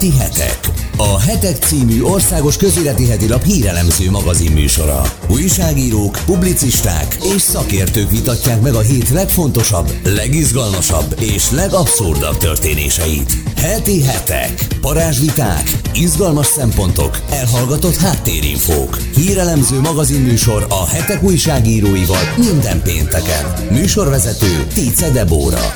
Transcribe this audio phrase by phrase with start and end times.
[0.00, 0.58] Heti hetek.
[0.96, 5.02] A Hetek című országos közéleti hetilap hírelemző magazin műsora.
[5.28, 13.32] Újságírók, publicisták és szakértők vitatják meg a hét legfontosabb, legizgalmasabb és legabszurdabb történéseit.
[13.56, 14.66] Heti hetek.
[14.80, 18.96] Parázsviták, izgalmas szempontok, elhallgatott háttérinfók.
[19.14, 23.52] Hírelemző magazin műsor a hetek újságíróival minden pénteken.
[23.70, 25.72] Műsorvezető Tice Debóra.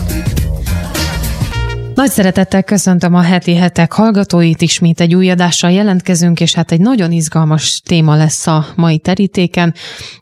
[1.95, 6.81] Nagy szeretettel köszöntöm a heti hetek hallgatóit, ismét egy új adással jelentkezünk, és hát egy
[6.81, 9.75] nagyon izgalmas téma lesz a mai terítéken.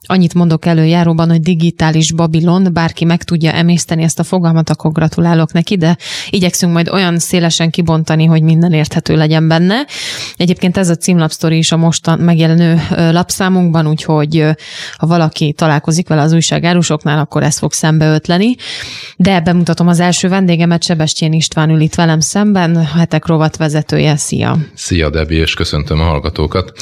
[0.07, 5.53] Annyit mondok előjáróban, hogy digitális Babilon, bárki meg tudja emészteni ezt a fogalmat, akkor gratulálok
[5.53, 5.97] neki, de
[6.31, 9.87] igyekszünk majd olyan szélesen kibontani, hogy minden érthető legyen benne.
[10.37, 14.45] Egyébként ez a címlapsztori is a mostan megjelenő lapszámunkban, úgyhogy
[14.97, 18.55] ha valaki találkozik vele az újságárusoknál, akkor ezt fog szembeötleni.
[19.17, 23.57] De bemutatom az első vendégemet, Sebestyén István István ül itt velem szemben, a hetek rovat
[23.57, 24.17] vezetője.
[24.17, 24.59] Szia!
[24.75, 26.73] Szia, Debi, és köszöntöm a hallgatókat.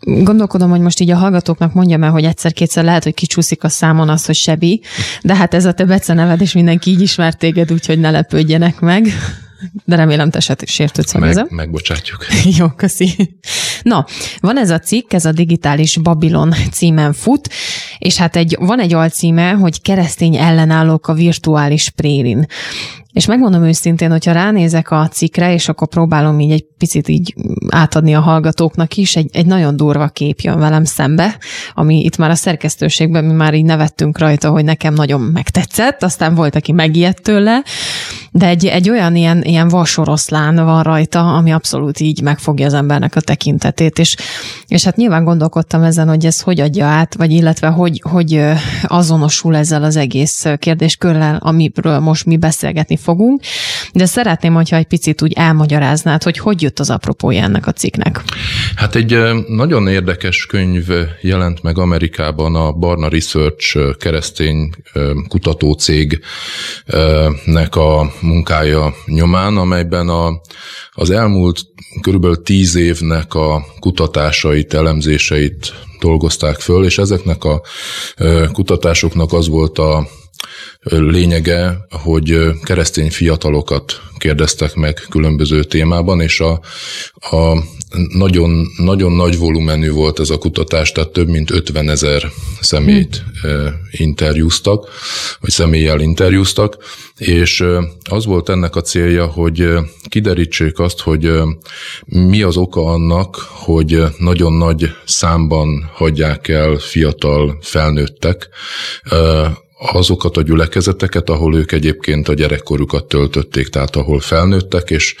[0.00, 4.08] Gondolkodom, hogy most így a hallgatóknak mondjam el, hogy egyszer-kétszer lehet, hogy kicsúszik a számon
[4.08, 4.82] az, hogy Sebi,
[5.22, 9.06] de hát ez a te neved, és mindenki így ismert téged, úgyhogy ne lepődjenek meg.
[9.84, 11.46] De remélem, te se sértődsz meg, ezzel.
[11.50, 12.26] Megbocsátjuk.
[12.58, 13.38] Jó, köszi.
[13.82, 14.04] Na,
[14.40, 17.48] van ez a cikk, ez a Digitális Babilon címen fut,
[17.98, 22.46] és hát egy, van egy alcíme, hogy keresztény ellenállók a virtuális prérin.
[23.16, 27.34] És megmondom őszintén, hogyha ránézek a cikkre, és akkor próbálom így egy picit így
[27.68, 31.38] átadni a hallgatóknak is, egy, egy nagyon durva kép jön velem szembe,
[31.74, 36.34] ami itt már a szerkesztőségben mi már így nevettünk rajta, hogy nekem nagyon megtetszett, aztán
[36.34, 37.62] volt, aki megijedt tőle,
[38.30, 43.16] de egy, egy olyan ilyen, ilyen vasoroszlán van rajta, ami abszolút így megfogja az embernek
[43.16, 43.20] a
[43.70, 44.16] tekintetét, és,
[44.66, 48.40] és hát nyilván gondolkodtam ezen, hogy ez hogy adja át, vagy illetve hogy, hogy
[48.82, 53.40] azonosul ezzel az egész kérdéskörrel, amiről most mi beszélgetni fogunk,
[53.92, 58.22] de szeretném, hogyha egy picit úgy elmagyaráznád, hogy hogy jött az apropója ennek a cikknek.
[58.76, 60.86] Hát egy nagyon érdekes könyv
[61.20, 64.70] jelent meg Amerikában a Barna Research keresztény
[65.28, 66.20] kutatócégnek
[67.70, 70.40] a munkája nyomán, amelyben a,
[70.92, 71.60] az elmúlt
[72.00, 77.62] körülbelül tíz évnek a kutatásait, elemzéseit dolgozták föl, és ezeknek a
[78.52, 80.08] kutatásoknak az volt a
[80.90, 86.60] lényege, hogy keresztény fiatalokat kérdeztek meg különböző témában, és a,
[87.36, 87.62] a
[88.08, 92.30] nagyon, nagyon nagy volumenű volt ez a kutatás, tehát több mint 50 ezer
[92.60, 93.80] szemét hmm.
[93.90, 94.90] interjúztak,
[95.40, 96.76] vagy személlyel interjúztak,
[97.16, 97.64] és
[98.10, 99.68] az volt ennek a célja, hogy
[100.08, 101.32] kiderítsék azt, hogy
[102.04, 108.48] mi az oka annak, hogy nagyon nagy számban hagyják el fiatal felnőttek
[109.78, 115.14] azokat a gyülekezeteket, ahol ők egyébként a gyerekkorukat töltötték, tehát ahol felnőttek, és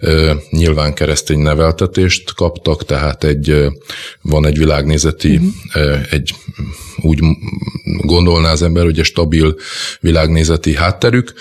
[0.00, 3.66] e, nyilván keresztény neveltetést kaptak, tehát egy
[4.22, 6.00] van egy világnézeti, uh-huh.
[6.10, 6.34] egy
[6.96, 7.20] úgy
[7.84, 9.56] gondolná az ember, hogy egy stabil
[10.00, 11.32] világnézeti hátterük,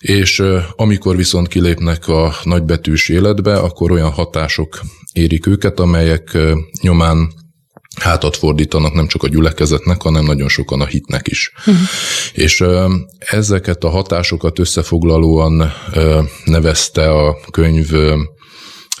[0.00, 0.42] és
[0.76, 4.80] amikor viszont kilépnek a nagybetűs életbe, akkor olyan hatások
[5.12, 6.38] érik őket, amelyek
[6.80, 7.32] nyomán
[8.00, 11.52] hátat fordítanak nem csak a gyülekezetnek, hanem nagyon sokan a hitnek is.
[11.58, 11.74] Uh-huh.
[12.32, 12.64] És
[13.18, 15.72] ezeket a hatásokat összefoglalóan
[16.44, 17.90] nevezte a könyv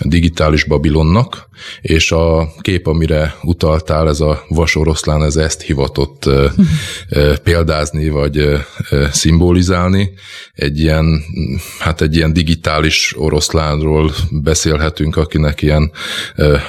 [0.00, 1.48] digitális Babilonnak,
[1.80, 6.30] és a kép, amire utaltál, ez a vasoroszlán, ez ezt hivatott
[7.42, 8.48] példázni, vagy
[9.10, 10.10] szimbolizálni.
[10.54, 11.22] Egy ilyen,
[11.78, 15.92] hát egy ilyen digitális oroszlánról beszélhetünk, akinek ilyen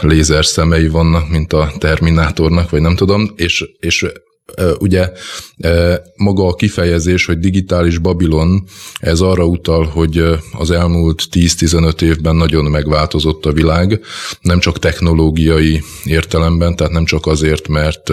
[0.02, 4.06] lézer szemei vannak, mint a Terminátornak, vagy nem tudom, és, és
[4.80, 5.12] ugye
[6.16, 8.64] maga a kifejezés, hogy digitális Babilon,
[9.00, 14.02] ez arra utal, hogy az elmúlt 10-15 évben nagyon megváltozott a világ,
[14.42, 18.12] nem csak technológiai értelemben, tehát nem csak azért, mert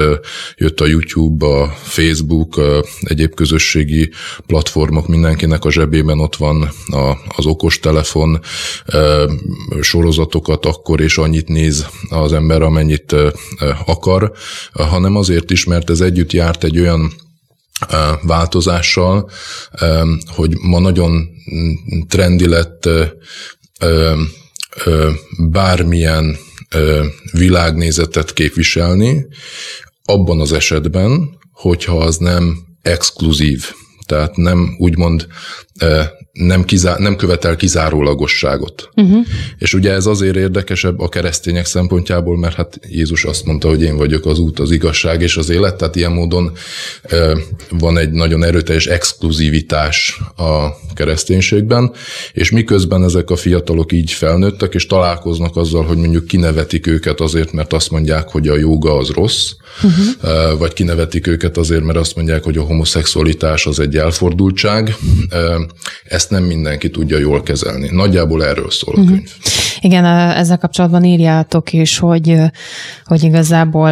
[0.57, 2.61] jött a YouTube, a Facebook,
[3.01, 4.11] egyéb közösségi
[4.47, 6.71] platformok, mindenkinek a zsebében ott van
[7.37, 8.41] az okostelefon,
[9.81, 13.15] sorozatokat akkor és annyit néz az ember, amennyit
[13.87, 14.33] akar,
[14.73, 17.13] hanem azért is, mert ez együtt járt egy olyan
[18.23, 19.31] változással,
[20.27, 21.29] hogy ma nagyon
[22.09, 22.89] trendi lett
[25.39, 26.37] bármilyen
[27.33, 29.27] világnézetet képviselni,
[30.05, 33.73] abban az esetben, hogyha az nem exkluzív,
[34.07, 35.27] tehát nem úgymond
[36.37, 38.89] nem, kizá- nem követel kizárólagosságot.
[38.95, 39.27] Uh-huh.
[39.59, 43.97] És ugye ez azért érdekesebb a keresztények szempontjából, mert hát Jézus azt mondta, hogy én
[43.97, 46.53] vagyok az út, az igazság és az élet, tehát ilyen módon
[47.71, 51.93] van egy nagyon erőteljes exkluzivitás a kereszténységben,
[52.33, 57.53] és miközben ezek a fiatalok így felnőttek, és találkoznak azzal, hogy mondjuk kinevetik őket azért,
[57.53, 59.51] mert azt mondják, hogy a joga az rossz,
[59.83, 60.59] uh-huh.
[60.59, 64.97] vagy kinevetik őket azért, mert azt mondják, hogy a homoszexualitás az egy elfordultság,
[66.05, 67.89] ezt nem mindenki tudja jól kezelni.
[67.93, 69.15] Nagyjából erről szól a uh-huh.
[69.15, 69.31] könyv.
[69.81, 72.37] Igen, ezzel kapcsolatban írjátok is, hogy,
[73.05, 73.91] hogy igazából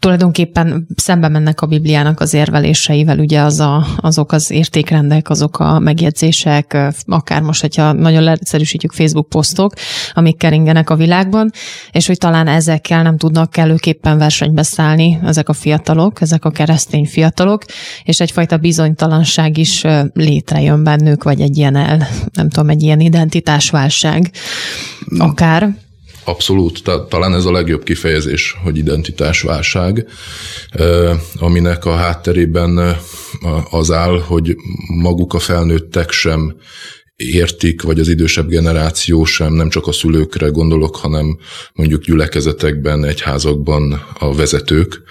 [0.00, 5.78] tulajdonképpen szembe mennek a Bibliának az érveléseivel, ugye az a, azok az értékrendek, azok a
[5.78, 6.76] megjegyzések,
[7.06, 9.72] akár most, hogyha nagyon leegyszerűsítjük Facebook posztok,
[10.12, 11.50] amik keringenek a világban,
[11.92, 17.06] és hogy talán ezekkel nem tudnak kellőképpen versenybe szállni ezek a fiatalok, ezek a keresztény
[17.06, 17.64] fiatalok,
[18.04, 24.30] és egyfajta bizonytalanság is létrejön bennük, vagy egy ilyen el, nem tudom, egy ilyen identitásválság
[25.18, 25.74] akár.
[26.30, 30.06] Abszolút, talán ez a legjobb kifejezés, hogy identitásválság,
[31.38, 32.96] aminek a hátterében
[33.70, 34.56] az áll, hogy
[34.86, 36.56] maguk a felnőttek sem
[37.16, 41.38] értik, vagy az idősebb generáció sem, nem csak a szülőkre gondolok, hanem
[41.74, 45.02] mondjuk gyülekezetekben, egyházakban a vezetők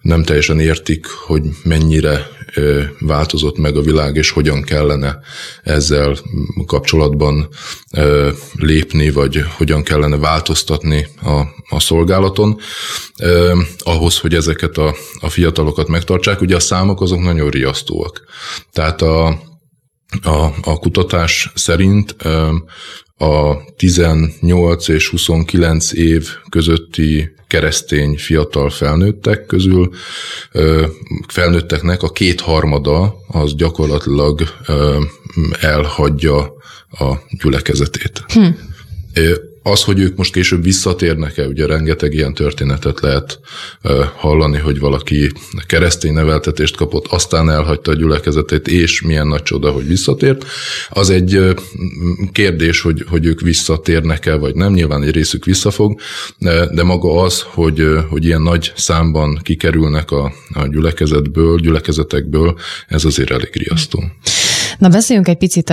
[0.00, 2.35] nem teljesen értik, hogy mennyire
[2.98, 5.18] változott meg a világ, és hogyan kellene
[5.62, 6.16] ezzel
[6.66, 7.48] kapcsolatban
[8.54, 12.60] lépni, vagy hogyan kellene változtatni a, a szolgálaton,
[13.78, 16.40] ahhoz, hogy ezeket a, a fiatalokat megtartsák.
[16.40, 18.24] Ugye a számok azok nagyon riasztóak.
[18.72, 19.26] Tehát a,
[20.22, 22.16] a, a kutatás szerint
[23.16, 29.90] a 18 és 29 év közötti keresztény fiatal felnőttek közül
[31.28, 34.42] felnőtteknek a kétharmada az gyakorlatilag
[35.60, 36.54] elhagyja
[36.90, 38.24] a gyülekezetét.
[38.28, 38.46] Hm.
[39.68, 43.40] Az, hogy ők most később visszatérnek-e, ugye rengeteg ilyen történetet lehet
[44.16, 45.32] hallani, hogy valaki
[45.66, 50.44] keresztény neveltetést kapott, aztán elhagyta a gyülekezetét, és milyen nagy csoda, hogy visszatért.
[50.88, 51.40] Az egy
[52.32, 56.00] kérdés, hogy, hogy ők visszatérnek-e, vagy nem, nyilván egy részük visszafog,
[56.70, 62.58] de maga az, hogy, hogy ilyen nagy számban kikerülnek a, a gyülekezetből, gyülekezetekből,
[62.88, 64.04] ez azért elég riasztó.
[64.78, 65.70] Na beszéljünk egy picit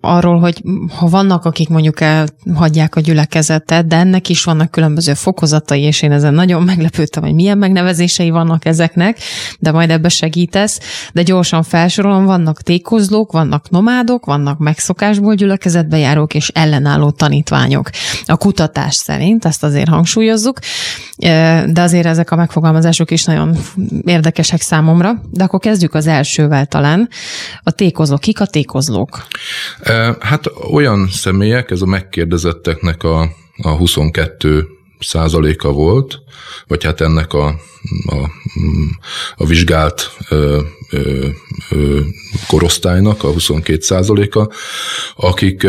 [0.00, 0.62] arról, hogy
[0.96, 6.12] ha vannak, akik mondjuk elhagyják a gyülekezetet, de ennek is vannak különböző fokozatai, és én
[6.12, 9.18] ezen nagyon meglepődtem, hogy milyen megnevezései vannak ezeknek,
[9.58, 10.80] de majd ebbe segítesz.
[11.12, 17.90] De gyorsan felsorolom, vannak tékozlók, vannak nomádok, vannak megszokásból gyülekezetbe járók és ellenálló tanítványok.
[18.24, 20.58] A kutatás szerint, ezt azért hangsúlyozzuk,
[21.66, 23.56] de azért ezek a megfogalmazások is nagyon
[24.04, 25.20] érdekesek számomra.
[25.30, 27.08] De akkor kezdjük az elsővel talán.
[27.62, 28.20] A tékozlók tékozlók?
[28.20, 29.26] Kik a tékozlók?
[30.20, 33.30] Hát olyan személyek, ez a megkérdezetteknek a,
[33.62, 34.66] a 22
[34.98, 36.18] százaléka volt,
[36.66, 37.46] vagy hát ennek a,
[38.06, 38.30] a,
[39.36, 40.60] a vizsgált ö,
[40.90, 41.28] ö,
[42.46, 44.50] korosztálynak a 22 százaléka,
[45.16, 45.66] akik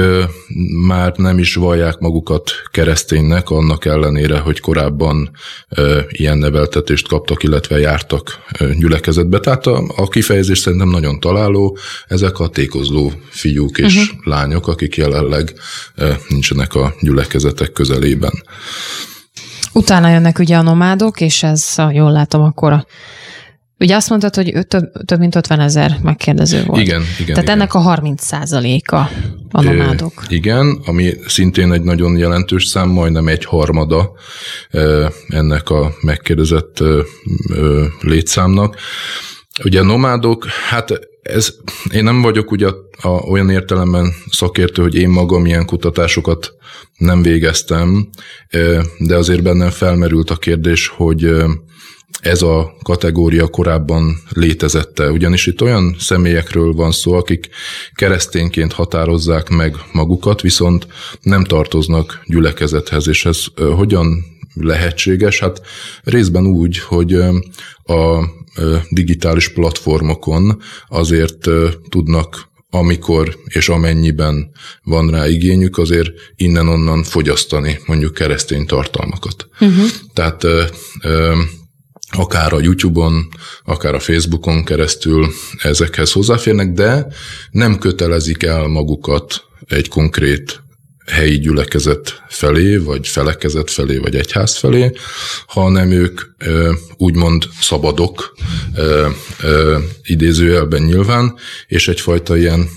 [0.88, 5.32] már nem is vallják magukat kereszténynek, annak ellenére, hogy korábban
[6.08, 8.40] ilyen neveltetést kaptak, illetve jártak
[8.78, 9.40] gyülekezetbe.
[9.40, 11.78] Tehát a, a kifejezés szerintem nagyon találó,
[12.08, 14.20] ezek a tékozló fiúk és uh-huh.
[14.24, 15.54] lányok, akik jelenleg
[16.30, 18.44] nincsenek a gyülekezetek közelében.
[19.74, 22.86] Utána jönnek ugye a nomádok, és ez, ha jól látom, akkor a
[23.80, 26.82] Ugye azt mondtad, hogy több, több mint 50 ezer megkérdező volt.
[26.82, 27.26] Igen, igen.
[27.26, 27.56] Tehát igen.
[27.56, 29.10] ennek a 30 százaléka
[29.52, 30.24] a nomádok.
[30.30, 34.12] É, igen, ami szintén egy nagyon jelentős szám, majdnem egy harmada
[35.28, 36.84] ennek a megkérdezett
[38.02, 38.76] létszámnak.
[39.64, 41.54] Ugye a nomádok, hát ez,
[41.92, 46.54] én nem vagyok ugye a, a, olyan értelemben szakértő, hogy én magam ilyen kutatásokat
[46.98, 48.10] nem végeztem,
[48.98, 51.34] de azért bennem felmerült a kérdés, hogy
[52.26, 55.12] ez a kategória korábban létezette.
[55.12, 57.50] Ugyanis itt olyan személyekről van szó, akik
[57.94, 60.88] keresztényként határozzák meg magukat, viszont
[61.22, 63.44] nem tartoznak gyülekezethez, és ez
[63.76, 65.40] hogyan lehetséges?
[65.40, 65.62] Hát
[66.04, 67.14] részben úgy, hogy
[67.84, 68.30] a
[68.90, 71.50] digitális platformokon azért
[71.90, 74.52] tudnak amikor és amennyiben
[74.84, 79.48] van rá igényük, azért innen-onnan fogyasztani mondjuk keresztény tartalmakat.
[79.60, 79.86] Uh-huh.
[80.14, 80.46] Tehát
[82.16, 83.28] akár a YouTube-on,
[83.64, 85.28] akár a Facebookon keresztül
[85.62, 87.08] ezekhez hozzáférnek, de
[87.52, 90.64] nem kötelezik el magukat egy konkrét
[91.12, 94.92] helyi gyülekezet felé, vagy felekezet felé, vagy egyház felé,
[95.48, 96.22] hanem ők
[96.98, 98.36] úgymond szabadok,
[100.04, 101.36] idézőjelben nyilván,
[101.68, 102.70] és egyfajta ilyen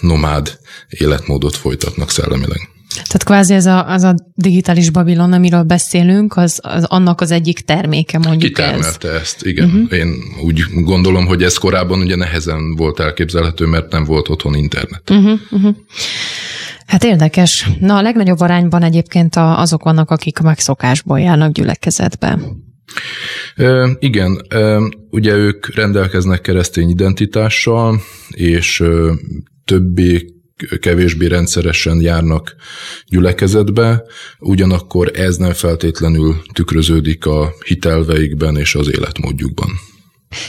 [0.00, 2.68] nomád életmódot folytatnak szellemileg.
[2.94, 7.60] Tehát kvázi ez a, az a digitális Babilon, amiről beszélünk, az, az annak az egyik
[7.60, 9.20] terméke mondjuk Kitermelte ez.
[9.20, 9.68] ezt, igen.
[9.68, 9.98] Uh-huh.
[9.98, 15.10] Én úgy gondolom, hogy ez korábban ugye nehezen volt elképzelhető, mert nem volt otthon internet.
[15.10, 15.76] Uh-huh, uh-huh.
[16.86, 17.70] Hát érdekes.
[17.80, 22.38] Na, a legnagyobb arányban egyébként azok vannak, akik megszokásból járnak gyülekezetbe.
[23.54, 24.78] E, igen, e,
[25.10, 28.86] ugye ők rendelkeznek keresztény identitással, és e,
[29.64, 30.39] többé
[30.80, 32.54] kevésbé rendszeresen járnak
[33.06, 34.02] gyülekezetbe,
[34.38, 39.89] ugyanakkor ez nem feltétlenül tükröződik a hitelveikben és az életmódjukban.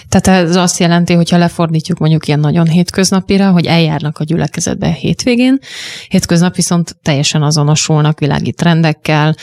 [0.10, 5.60] Tehát ez azt jelenti, hogyha lefordítjuk mondjuk ilyen nagyon hétköznapira, hogy eljárnak a gyülekezetbe hétvégén,
[6.08, 9.36] hétköznap viszont teljesen azonosulnak világi trendekkel,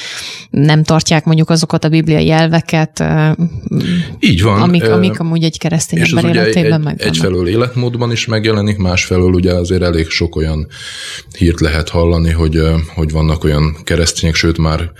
[0.51, 3.05] nem tartják mondjuk azokat a bibliai elveket,
[4.21, 4.61] Így van.
[4.61, 7.03] Amik, amik amúgy egy keresztény ember életében meg.
[7.03, 10.67] Egyfelől életmódban is megjelenik, másfelől ugye azért elég sok olyan
[11.39, 12.61] hírt lehet hallani, hogy,
[12.95, 14.91] hogy vannak olyan keresztények, sőt már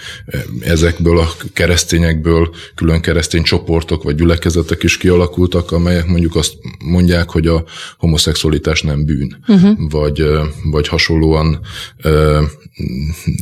[0.61, 6.53] ezekből a keresztényekből külön keresztény csoportok vagy gyülekezetek is kialakulnak, alakultak, amelyek mondjuk azt
[6.85, 7.65] mondják, hogy a
[7.99, 9.91] homoszexualitás nem bűn, uh-huh.
[9.91, 10.25] vagy,
[10.71, 11.61] vagy hasonlóan,
[12.03, 12.43] ö,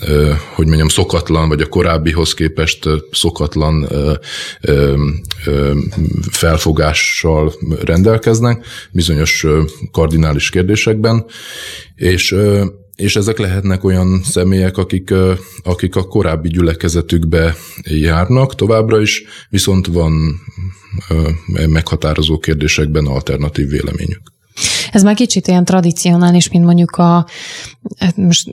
[0.06, 4.12] ö, hogy mondjam, szokatlan, vagy a korábbihoz képest szokatlan ö,
[4.60, 4.94] ö,
[5.44, 5.72] ö,
[6.30, 7.52] felfogással
[7.84, 9.46] rendelkeznek bizonyos
[9.92, 11.24] kardinális kérdésekben,
[11.94, 12.34] és
[12.96, 15.14] és ezek lehetnek olyan személyek, akik,
[15.62, 20.12] akik a korábbi gyülekezetükbe járnak továbbra is, viszont van
[21.66, 24.35] meghatározó kérdésekben alternatív véleményük.
[24.96, 27.26] Ez már kicsit ilyen tradicionális, mint mondjuk a,
[27.98, 28.50] hát most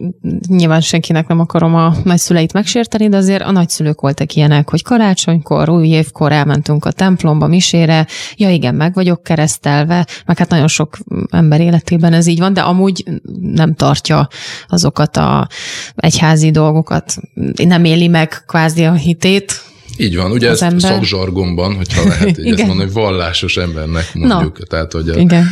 [0.47, 5.69] nyilván senkinek nem akarom a nagyszüleit megsérteni, de azért a nagyszülők voltak ilyenek, hogy karácsonykor,
[5.69, 10.97] új évkor elmentünk a templomba, misére, ja igen, meg vagyok keresztelve, meg hát nagyon sok
[11.29, 13.03] ember életében ez így van, de amúgy
[13.41, 14.27] nem tartja
[14.67, 15.47] azokat a
[15.95, 17.15] egyházi dolgokat,
[17.63, 19.73] nem éli meg kvázi a hitét,
[20.03, 20.81] így van, ugye ez ember...
[20.81, 24.57] szakzsargonban, hogyha lehet így ezt mondani, hogy vallásos embernek mondjuk.
[24.57, 24.65] No.
[24.65, 25.48] Tehát, hogy a, igen.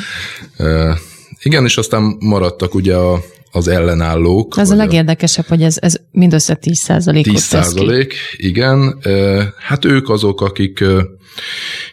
[0.58, 0.96] Uh,
[1.42, 4.58] igen, és aztán maradtak ugye a, az ellenállók.
[4.58, 9.00] Ez a legérdekesebb, a, hogy ez, ez mindössze 10 százalékot 10 százalék, igen.
[9.06, 11.02] Uh, hát ők azok, akik uh,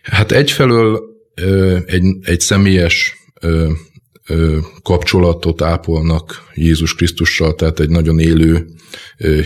[0.03, 1.01] hát egyfelől
[1.43, 3.17] uh, egy, egy személyes
[4.83, 8.67] kapcsolatot ápolnak Jézus Krisztussal, tehát egy nagyon élő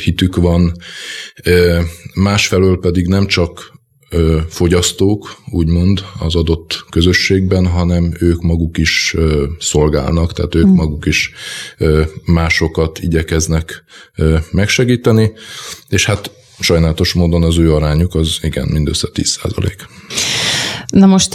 [0.05, 0.73] hitük van.
[2.15, 3.73] Másfelől pedig nem csak
[4.49, 9.17] fogyasztók, úgymond az adott közösségben, hanem ők maguk is
[9.59, 10.75] szolgálnak, tehát ők mm.
[10.75, 11.33] maguk is
[12.25, 13.85] másokat igyekeznek
[14.51, 15.33] megsegíteni,
[15.89, 19.87] és hát sajnálatos módon az ő arányuk az igen, mindössze 10 százalék.
[20.93, 21.35] Na most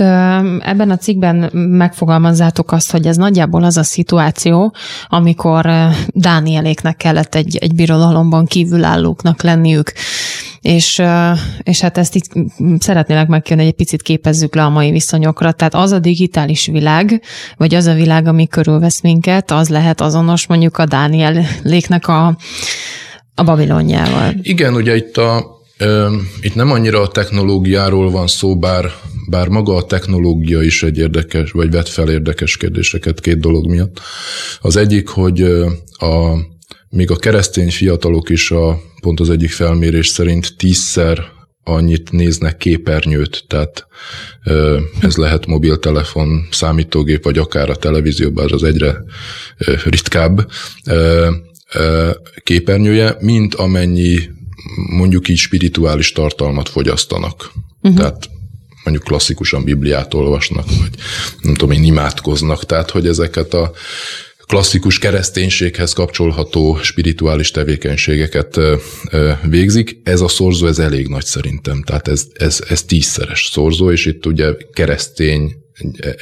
[0.59, 4.73] ebben a cikkben megfogalmazzátok azt, hogy ez nagyjából az a szituáció,
[5.07, 5.69] amikor
[6.07, 9.93] Dánieléknek kellett egy, egy birodalomban kívülállóknak lenniük.
[10.61, 11.01] És,
[11.63, 12.29] és hát ezt itt
[12.79, 15.51] szeretnélek megkérni, hogy egy picit képezzük le a mai viszonyokra.
[15.51, 17.21] Tehát az a digitális világ,
[17.57, 22.37] vagy az a világ, ami körülvesz minket, az lehet azonos mondjuk a Dánieléknek a,
[23.35, 24.33] a Babilonjával.
[24.41, 25.56] Igen, ugye itt a
[26.41, 28.91] itt nem annyira a technológiáról van szó, bár,
[29.29, 33.99] bár maga a technológia is egy érdekes, vagy vet fel érdekes kérdéseket két dolog miatt.
[34.61, 35.41] Az egyik, hogy
[35.91, 36.37] a,
[36.89, 43.43] még a keresztény fiatalok is a, pont az egyik felmérés szerint tízszer annyit néznek képernyőt,
[43.47, 43.87] tehát
[45.01, 49.03] ez lehet mobiltelefon, számítógép, vagy akár a televízió, bár az egyre
[49.83, 50.47] ritkább
[52.43, 54.19] képernyője, mint amennyi
[54.75, 57.51] mondjuk így spirituális tartalmat fogyasztanak.
[57.81, 57.99] Uh-huh.
[57.99, 58.29] Tehát
[58.83, 60.89] mondjuk klasszikusan Bibliát olvasnak, vagy
[61.41, 62.65] nem tudom én, imádkoznak.
[62.65, 63.71] Tehát, hogy ezeket a
[64.47, 68.59] klasszikus kereszténységhez kapcsolható spirituális tevékenységeket
[69.43, 69.99] végzik.
[70.03, 71.83] Ez a szorzó, ez elég nagy szerintem.
[71.83, 75.55] Tehát ez, ez, ez tízszeres szorzó, és itt ugye keresztény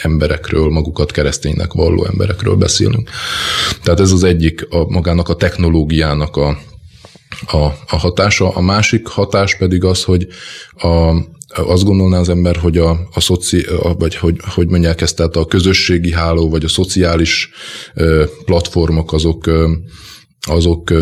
[0.01, 3.09] emberekről, magukat kereszténynek valló emberekről beszélünk.
[3.83, 6.59] Tehát ez az egyik a, magának a technológiának a,
[7.47, 8.49] a, a hatása.
[8.49, 10.27] A másik hatás pedig az, hogy
[10.71, 11.13] a,
[11.47, 13.65] azt gondolná az ember, hogy a, a szoci,
[13.97, 17.49] vagy hogy, hogy mondják ezt, tehát a közösségi háló, vagy a szociális
[18.45, 19.51] platformok azok,
[20.47, 20.93] azok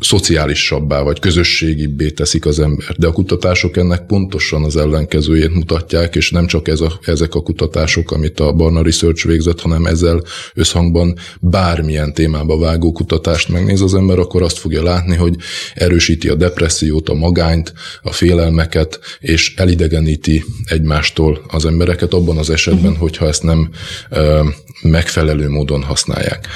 [0.00, 2.94] szociálisabbá vagy közösségibbé teszik az ember.
[2.96, 7.42] De a kutatások ennek pontosan az ellenkezőjét mutatják, és nem csak ez a, ezek a
[7.42, 10.22] kutatások, amit a Barna Research végzett, hanem ezzel
[10.54, 15.36] összhangban bármilyen témába vágó kutatást megnéz az ember, akkor azt fogja látni, hogy
[15.74, 22.84] erősíti a depressziót, a magányt, a félelmeket, és elidegeníti egymástól az embereket abban az esetben,
[22.84, 22.98] uh-huh.
[22.98, 23.70] hogyha ezt nem
[24.10, 24.42] ö,
[24.82, 26.46] megfelelő módon használják.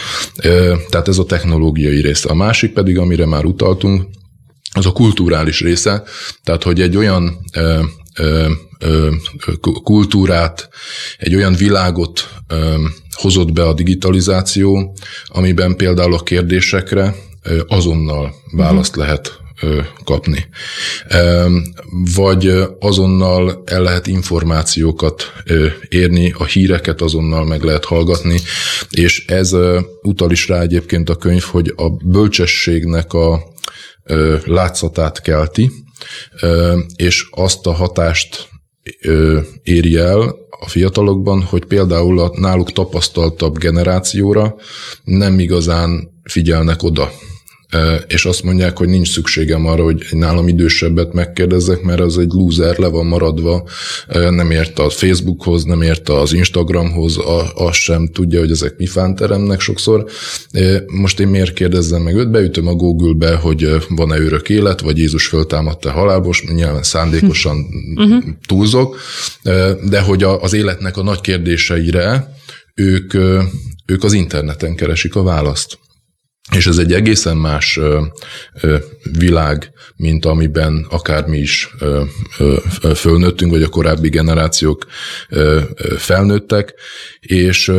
[0.43, 2.29] Ö, tehát ez a technológiai része.
[2.29, 4.07] A másik pedig, amire már utaltunk,
[4.73, 6.03] az a kulturális része,
[6.43, 7.83] tehát hogy egy olyan ö,
[8.19, 9.11] ö, ö,
[9.83, 10.69] kultúrát,
[11.19, 12.75] egy olyan világot ö,
[13.11, 17.15] hozott be a digitalizáció, amiben például a kérdésekre
[17.67, 19.07] azonnal választ uh-huh.
[19.07, 19.44] lehet
[20.05, 20.47] kapni.
[22.15, 25.33] Vagy azonnal el lehet információkat
[25.89, 28.41] érni, a híreket azonnal meg lehet hallgatni,
[28.91, 29.53] és ez
[30.03, 33.43] utal is rá egyébként a könyv, hogy a bölcsességnek a
[34.45, 35.71] látszatát kelti,
[36.97, 38.49] és azt a hatást
[39.63, 44.55] éri el a fiatalokban, hogy például a náluk tapasztaltabb generációra
[45.05, 47.11] nem igazán figyelnek oda
[48.07, 52.31] és azt mondják, hogy nincs szükségem arra, hogy egy nálam idősebbet megkérdezzek, mert az egy
[52.33, 53.69] loser, le van maradva,
[54.31, 57.19] nem ért a Facebookhoz, nem ért az Instagramhoz,
[57.55, 60.07] azt sem tudja, hogy ezek mi fánteremnek sokszor.
[60.87, 62.31] Most én miért kérdezzem meg őt?
[62.31, 68.25] Beütöm a Google-be, hogy van-e örök élet, vagy Jézus föltámadta halálbos, nyilván szándékosan uh-huh.
[68.47, 68.97] túlzok,
[69.89, 72.33] de hogy az életnek a nagy kérdéseire
[72.75, 73.15] ők,
[73.87, 75.79] ők az interneten keresik a választ.
[76.53, 77.81] És ez egy egészen más
[79.19, 81.75] világ, mint amiben akár mi is
[82.95, 84.87] fölnőttünk, vagy a korábbi generációk
[85.97, 86.75] felnőttek,
[87.21, 87.73] és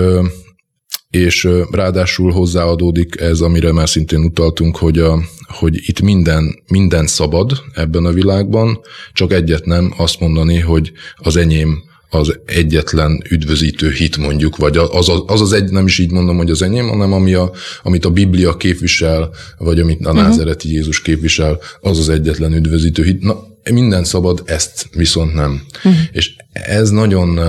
[1.16, 7.52] és ráadásul hozzáadódik ez, amire már szintén utaltunk, hogy, a, hogy itt minden, minden szabad
[7.74, 8.80] ebben a világban,
[9.14, 11.84] csak egyet nem azt mondani, hogy az enyém
[12.16, 16.38] az egyetlen üdvözítő hit mondjuk, vagy az az, az, az egy, nem is így mondom,
[16.38, 17.52] hogy az enyém, hanem ami a,
[17.84, 20.28] amit a Biblia képvisel, vagy amit a uh-huh.
[20.28, 23.22] názereti Jézus képvisel, az az egyetlen üdvözítő hit.
[23.22, 25.62] Na, minden szabad, ezt viszont nem.
[25.76, 25.94] Uh-huh.
[26.12, 27.40] És ez nagyon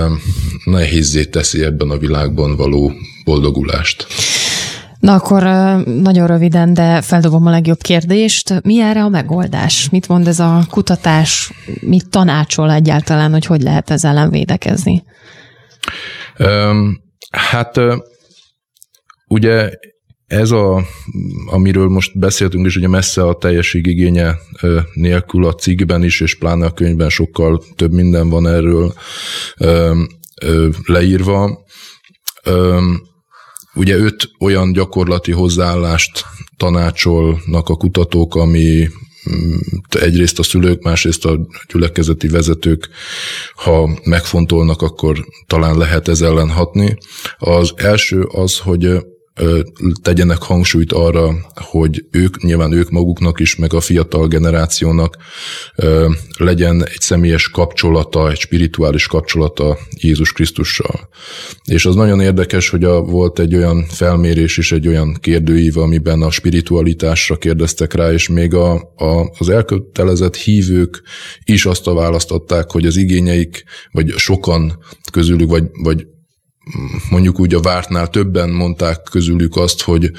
[0.65, 2.93] nehézé teszi ebben a világban való
[3.25, 4.07] boldogulást.
[5.01, 5.43] Na akkor
[5.85, 8.63] nagyon röviden, de feldobom a legjobb kérdést.
[8.63, 9.91] Mi erre a megoldás?
[9.91, 11.53] Mit mond ez a kutatás?
[11.81, 15.05] Mit tanácsol egyáltalán, hogy hogy lehet ezzel ellen védekezni?
[16.39, 17.01] Um,
[17.31, 17.81] hát
[19.29, 19.71] ugye
[20.27, 20.83] ez a,
[21.47, 24.35] amiről most beszéltünk, és ugye messze a teljesség igénye
[24.95, 28.95] nélkül a cikkben is, és pláne a könyvben sokkal több minden van erről
[30.85, 31.65] leírva.
[33.77, 36.25] Ugye öt olyan gyakorlati hozzáállást
[36.57, 38.89] tanácsolnak a kutatók, ami
[39.31, 39.57] mm,
[39.89, 42.89] egyrészt a szülők, másrészt a gyülekezeti vezetők,
[43.55, 46.99] ha megfontolnak, akkor talán lehet ez ellen hatni.
[47.39, 49.07] Az első az, hogy
[50.03, 55.17] tegyenek hangsúlyt arra, hogy ők, nyilván ők maguknak is, meg a fiatal generációnak
[56.39, 61.09] legyen egy személyes kapcsolata, egy spirituális kapcsolata Jézus Krisztussal.
[61.65, 66.23] És az nagyon érdekes, hogy a, volt egy olyan felmérés is, egy olyan kérdőív, amiben
[66.23, 71.03] a spiritualitásra kérdeztek rá, és még a, a, az elkötelezett hívők
[71.45, 74.79] is azt a választották, hogy az igényeik, vagy sokan
[75.13, 76.07] közülük, vagy, vagy
[77.11, 80.11] mondjuk úgy a vártnál többen mondták közülük azt, hogy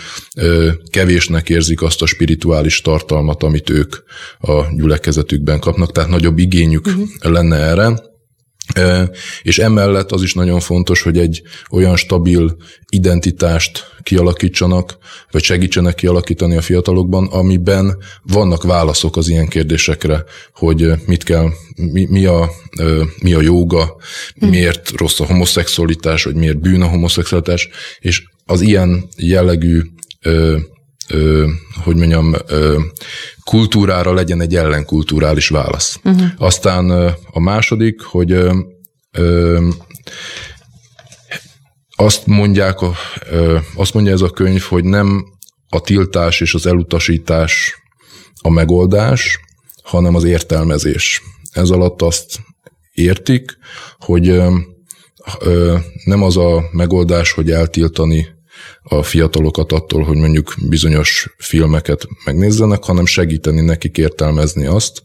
[0.90, 3.96] kevésnek érzik azt a spirituális tartalmat, amit ők
[4.40, 7.08] a gyülekezetükben kapnak, tehát nagyobb igényük uh-huh.
[7.22, 8.16] lenne erre.
[9.42, 12.58] És emellett az is nagyon fontos, hogy egy olyan stabil
[12.90, 14.98] identitást kialakítsanak,
[15.32, 22.06] vagy segítsenek kialakítani a fiatalokban, amiben vannak válaszok az ilyen kérdésekre, hogy mit kell, mi,
[22.10, 22.50] mi, a,
[23.22, 23.96] mi a jóga,
[24.40, 24.48] hm.
[24.48, 29.82] miért rossz a homoszexualitás, vagy miért bűn a homoszexualitás, és az ilyen jellegű
[30.22, 30.58] ö,
[31.84, 32.80] hogy mondjam, ö,
[33.48, 36.00] kultúrára legyen egy ellenkulturális válasz.
[36.04, 36.28] Uh-huh.
[36.38, 36.90] Aztán
[37.32, 38.54] a második, hogy ö,
[39.12, 39.68] ö,
[41.96, 42.78] azt mondják,
[43.30, 45.26] ö, azt mondja ez a könyv, hogy nem
[45.70, 47.76] a tiltás és az elutasítás
[48.42, 49.40] a megoldás,
[49.84, 51.22] hanem az értelmezés.
[51.52, 52.40] Ez alatt azt
[52.94, 53.58] értik,
[53.98, 54.58] hogy ö,
[55.40, 58.37] ö, nem az a megoldás, hogy eltiltani
[58.84, 65.02] a fiatalokat attól, hogy mondjuk bizonyos filmeket megnézzenek, hanem segíteni nekik értelmezni azt,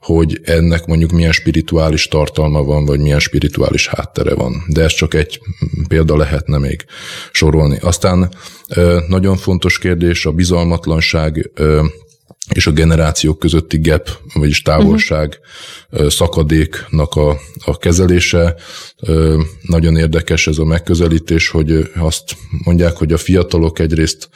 [0.00, 4.64] hogy ennek mondjuk milyen spirituális tartalma van, vagy milyen spirituális háttere van.
[4.66, 5.40] De ez csak egy
[5.88, 6.84] példa lehetne még
[7.32, 7.78] sorolni.
[7.80, 8.34] Aztán
[9.08, 11.50] nagyon fontos kérdés a bizalmatlanság
[12.54, 15.38] és a generációk közötti gap, vagyis távolság,
[15.90, 16.08] uh-huh.
[16.08, 18.54] szakadéknak a, a kezelése.
[19.62, 24.28] Nagyon érdekes ez a megközelítés, hogy azt mondják, hogy a fiatalok egyrészt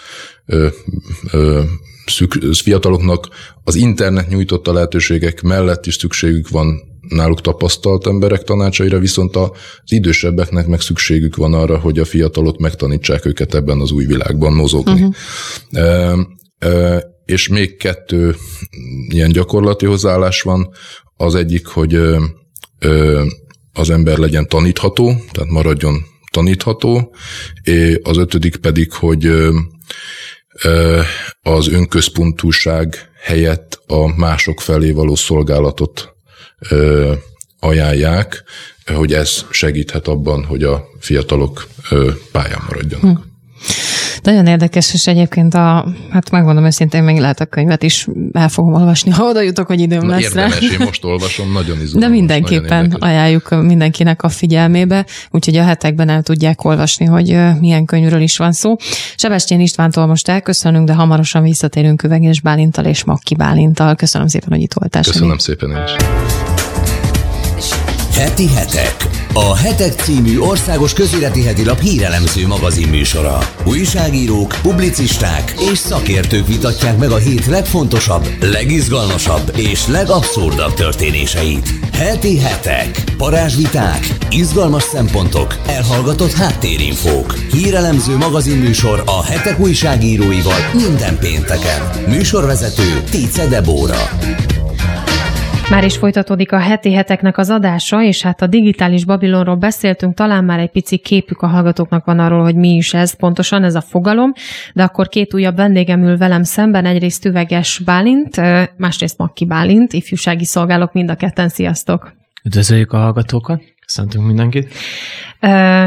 [2.07, 3.29] szük, fiataloknak
[3.65, 9.51] az internet nyújtotta lehetőségek mellett is szükségük van náluk tapasztalt emberek tanácsaira, viszont az
[9.87, 15.03] idősebbeknek meg szükségük van arra, hogy a fiatalok megtanítsák őket ebben az új világban mozogni.
[15.03, 15.15] Uh-huh.
[15.71, 16.15] E,
[16.59, 18.37] e, és még kettő
[19.09, 20.69] ilyen gyakorlati hozzáállás van.
[21.17, 22.19] Az egyik, hogy e,
[23.73, 27.15] az ember legyen tanítható, tehát maradjon tanítható,
[27.63, 29.31] és az ötödik pedig, hogy
[31.43, 36.15] az önközpontúság helyett a mások felé való szolgálatot
[37.61, 38.45] ajánlják,
[38.87, 41.67] hogy ez segíthet abban, hogy a fiatalok
[42.33, 43.19] pályán maradjanak.
[43.19, 43.28] Hm.
[44.29, 48.75] Nagyon érdekes, és egyébként a, hát megmondom őszintén, még lehet a könyvet is el fogom
[48.75, 50.67] olvasni, ha oda jutok, hogy időm Na, lesz érdemes, rá.
[50.73, 52.09] én most olvasom, nagyon izgalmas.
[52.09, 58.21] De mindenképpen ajánljuk mindenkinek a figyelmébe, úgyhogy a hetekben el tudják olvasni, hogy milyen könyvről
[58.21, 58.77] is van szó.
[59.17, 63.95] Sebestyén Istvántól most elköszönünk, de hamarosan visszatérünk Üvegés Bálintal és Makki Bálintal.
[63.95, 65.03] Köszönöm szépen, hogy itt voltál.
[65.03, 65.93] Köszönöm szépen én is.
[68.17, 69.18] Heti hetek.
[69.33, 73.39] A Hetek című országos közéleti heti hírelemző magazin műsora.
[73.65, 81.71] Újságírók, publicisták és szakértők vitatják meg a hét legfontosabb, legizgalmasabb és legabszurdabb történéseit.
[81.93, 83.05] Heti hetek.
[83.17, 87.35] Parázsviták, izgalmas szempontok, elhallgatott háttérinfók.
[87.53, 91.91] Hírelemző magazin műsor a hetek újságíróival minden pénteken.
[92.09, 94.11] Műsorvezető Tice Debóra.
[95.71, 100.45] Már is folytatódik a heti heteknek az adása, és hát a digitális Babilonról beszéltünk, talán
[100.45, 103.81] már egy pici képük a hallgatóknak van arról, hogy mi is ez pontosan, ez a
[103.81, 104.33] fogalom,
[104.75, 108.37] de akkor két újabb vendégem ül velem szemben, egyrészt Üveges Bálint,
[108.77, 112.13] másrészt Makki Bálint, ifjúsági szolgálok mind a ketten, sziasztok!
[112.45, 113.63] Üdvözöljük a hallgatókat!
[113.95, 114.75] Köszöntünk mindenkit.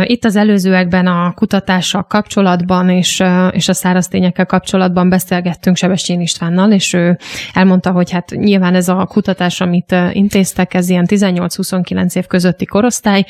[0.04, 6.72] Itt az előzőekben a kutatással kapcsolatban és, és a száraz tényekkel kapcsolatban beszélgettünk Sebestyén Istvánnal,
[6.72, 7.18] és ő
[7.54, 13.26] elmondta, hogy hát nyilván ez a kutatás, amit intéztek, ez ilyen 18-29 év közötti korosztály,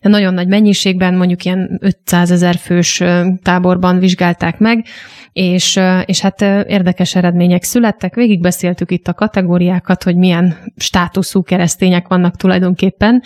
[0.00, 3.02] nagyon nagy mennyiségben, mondjuk ilyen 500 ezer fős
[3.42, 4.84] táborban vizsgálták meg,
[5.32, 8.14] és, és hát érdekes eredmények születtek.
[8.14, 13.22] Végigbeszéltük itt a kategóriákat, hogy milyen státuszú keresztények vannak tulajdonképpen,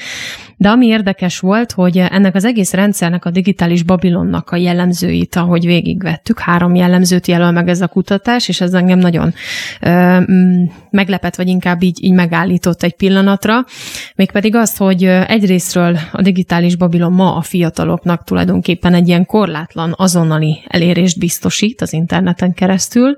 [0.60, 5.66] de ami érdekes volt, hogy ennek az egész rendszernek, a digitális Babilonnak a jellemzőit, ahogy
[5.66, 9.34] végigvettük, három jellemzőt jelöl meg ez a kutatás, és ez engem nagyon
[9.80, 10.20] ö,
[10.90, 13.64] meglepett, vagy inkább így, így megállított egy pillanatra,
[14.14, 20.58] mégpedig az, hogy egyrésztről a digitális Babilon ma a fiataloknak tulajdonképpen egy ilyen korlátlan, azonnali
[20.66, 23.16] elérést biztosít az interneten keresztül,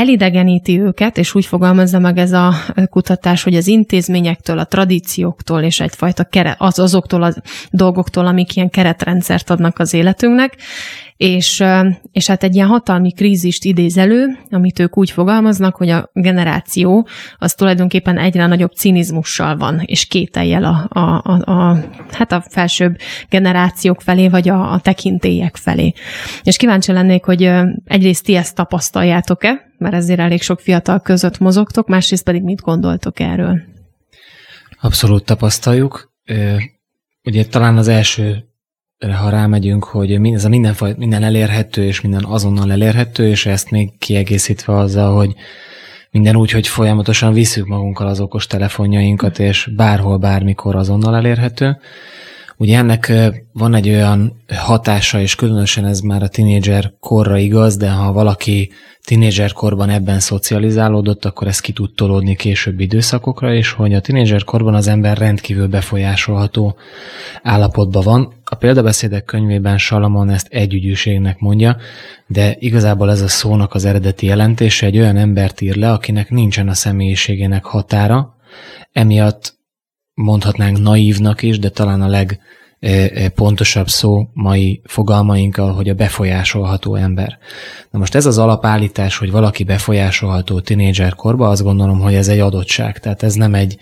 [0.00, 2.54] elidegeníti őket, és úgy fogalmazza meg ez a
[2.90, 7.34] kutatás, hogy az intézményektől, a tradícióktól és egyfajta kere, az azoktól a
[7.70, 10.56] dolgoktól, amik ilyen keretrendszert adnak az életünknek,
[11.20, 11.64] és,
[12.12, 17.08] és hát egy ilyen hatalmi krízist idéz elő, amit ők úgy fogalmaznak, hogy a generáció
[17.38, 22.96] az tulajdonképpen egyre nagyobb cinizmussal van, és kételjel a, a, a, a, hát a felsőbb
[23.28, 25.92] generációk felé, vagy a, a tekintélyek felé.
[26.42, 27.50] És kíváncsi lennék, hogy
[27.84, 33.20] egyrészt ti ezt tapasztaljátok-e, mert ezért elég sok fiatal között mozogtok, másrészt pedig mit gondoltok
[33.20, 33.60] erről?
[34.80, 36.12] Abszolút tapasztaljuk.
[37.24, 38.49] Ugye talán az első
[39.08, 43.98] ha rámegyünk, hogy ez a minden, minden elérhető, és minden azonnal elérhető, és ezt még
[43.98, 45.34] kiegészítve azzal, hogy
[46.10, 51.78] minden úgy, hogy folyamatosan visszük magunkkal az okos telefonjainkat, és bárhol, bármikor azonnal elérhető.
[52.60, 53.12] Ugye ennek
[53.52, 58.70] van egy olyan hatása, és különösen ez már a tinédzser korra igaz, de ha valaki
[59.04, 64.44] tinédzser korban ebben szocializálódott, akkor ez ki tud tolódni későbbi időszakokra, és hogy a tinédzser
[64.44, 66.76] korban az ember rendkívül befolyásolható
[67.42, 68.32] állapotban van.
[68.44, 71.76] A példabeszédek könyvében Salamon ezt együgyűségnek mondja,
[72.26, 76.68] de igazából ez a szónak az eredeti jelentése egy olyan embert ír le, akinek nincsen
[76.68, 78.34] a személyiségének határa,
[78.92, 79.58] emiatt
[80.20, 82.40] mondhatnánk naívnak is, de talán a leg
[83.34, 87.38] pontosabb szó mai fogalmainkkal, hogy a befolyásolható ember.
[87.90, 92.38] Na most ez az alapállítás, hogy valaki befolyásolható tinédzser korba, azt gondolom, hogy ez egy
[92.38, 92.98] adottság.
[92.98, 93.76] Tehát ez nem egy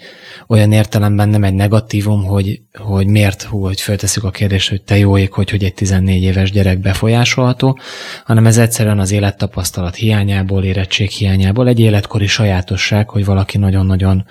[0.49, 4.99] olyan értelemben nem egy negatívum, hogy, hogy miért, hú, hogy föltesszük a kérdést, hogy te
[4.99, 7.79] jó ég, hogy, hogy egy 14 éves gyerek befolyásolható,
[8.25, 14.25] hanem ez egyszerűen az élettapasztalat hiányából, érettség hiányából egy életkori sajátosság, hogy valaki nagyon-nagyon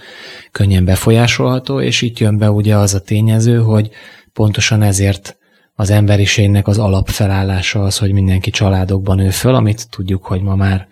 [0.51, 3.89] könnyen befolyásolható, és itt jön be ugye az a tényező, hogy
[4.37, 5.37] pontosan ezért
[5.75, 10.87] az emberiségnek az alapfelállása az, hogy mindenki családokban nő föl, amit tudjuk, hogy ma már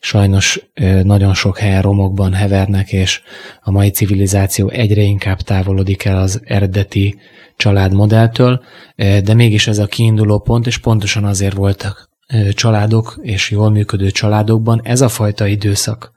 [0.00, 0.60] sajnos
[1.02, 3.22] nagyon sok helyen romokban hevernek, és
[3.60, 7.18] a mai civilizáció egyre inkább távolodik el az eredeti
[7.56, 8.62] családmodelltől,
[8.96, 12.10] de mégis ez a kiinduló pont, és pontosan azért voltak
[12.52, 16.12] családok és jól működő családokban ez a fajta időszak,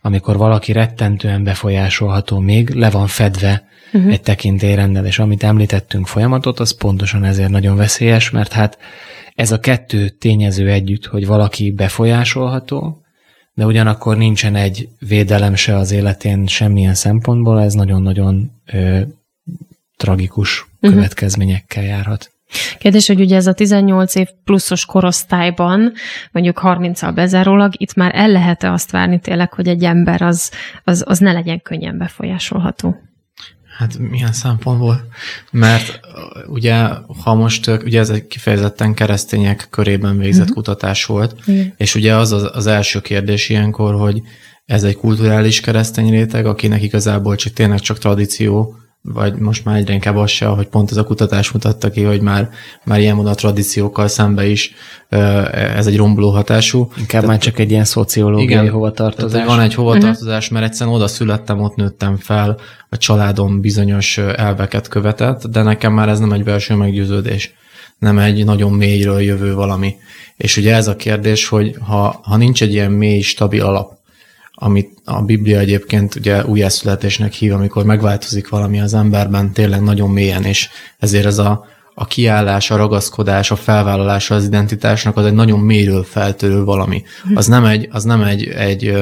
[0.00, 4.12] amikor valaki rettentően befolyásolható még, le van fedve uh-huh.
[4.12, 8.78] egy tekintélyrendel, és amit említettünk folyamatot, az pontosan ezért nagyon veszélyes, mert hát
[9.34, 13.02] ez a kettő tényező együtt, hogy valaki befolyásolható,
[13.54, 19.00] de ugyanakkor nincsen egy védelem se az életén semmilyen szempontból, ez nagyon-nagyon ö,
[19.96, 20.90] tragikus uh-huh.
[20.90, 22.32] következményekkel járhat.
[22.78, 25.92] Kérdés, hogy ugye ez a 18 év pluszos korosztályban,
[26.32, 30.50] mondjuk 30-al bezárólag, itt már el lehet-e azt várni tényleg, hogy egy ember az,
[30.84, 32.96] az, az ne legyen könnyen befolyásolható?
[33.76, 35.08] Hát milyen szempontból?
[35.50, 36.00] Mert
[36.46, 36.86] ugye,
[37.22, 40.56] ha most, ugye ez egy kifejezetten keresztények körében végzett uh-huh.
[40.56, 41.74] kutatás volt, Igen.
[41.76, 44.22] és ugye az, az az első kérdés ilyenkor, hogy
[44.64, 48.76] ez egy kulturális keresztény réteg, akinek igazából csak tényleg csak tradíció,
[49.12, 52.20] vagy most már egyre inkább az se, hogy pont ez a kutatás mutatta ki, hogy
[52.20, 52.48] már,
[52.84, 54.74] már ilyen módon a tradíciókkal szembe is
[55.74, 56.78] ez egy romboló hatású.
[56.78, 59.32] Inkább tehát, már csak egy ilyen szociológiai igen, hovatartozás.
[59.32, 64.88] Tehát van egy hovatartozás, mert egyszerűen oda születtem, ott nőttem fel, a családom bizonyos elveket
[64.88, 67.54] követett, de nekem már ez nem egy belső meggyőződés,
[67.98, 69.96] nem egy nagyon mélyről jövő valami.
[70.36, 73.98] És ugye ez a kérdés, hogy ha, ha nincs egy ilyen mély, stabil alap,
[74.54, 80.44] amit a Biblia egyébként ugye újjászületésnek hív, amikor megváltozik valami az emberben tényleg nagyon mélyen,
[80.44, 81.64] és ezért ez a,
[81.94, 87.02] a kiállás, a ragaszkodás, a felvállalása az identitásnak az egy nagyon mélyről feltörő valami.
[87.34, 88.96] Az nem egy, az nem egy, egy,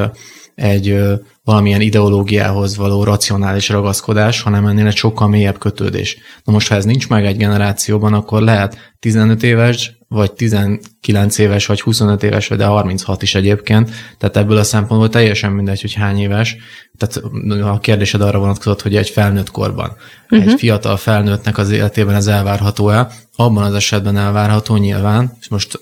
[0.54, 1.02] egy
[1.44, 6.16] valamilyen ideológiához való racionális ragaszkodás, hanem ennél egy sokkal mélyebb kötődés.
[6.44, 11.66] Na most, ha ez nincs meg egy generációban, akkor lehet 15 éves, vagy 19 éves,
[11.66, 13.90] vagy 25 éves, vagy de 36 is egyébként.
[14.18, 16.56] Tehát ebből a szempontból teljesen mindegy, hogy hány éves.
[16.98, 17.16] Tehát
[17.62, 20.40] a kérdésed arra vonatkozott, hogy egy felnőtt korban, uh-huh.
[20.40, 20.56] egy mhm.
[20.56, 23.08] fiatal felnőttnek az életében ez elvárható-e?
[23.36, 25.80] Abban az esetben elvárható nyilván, és most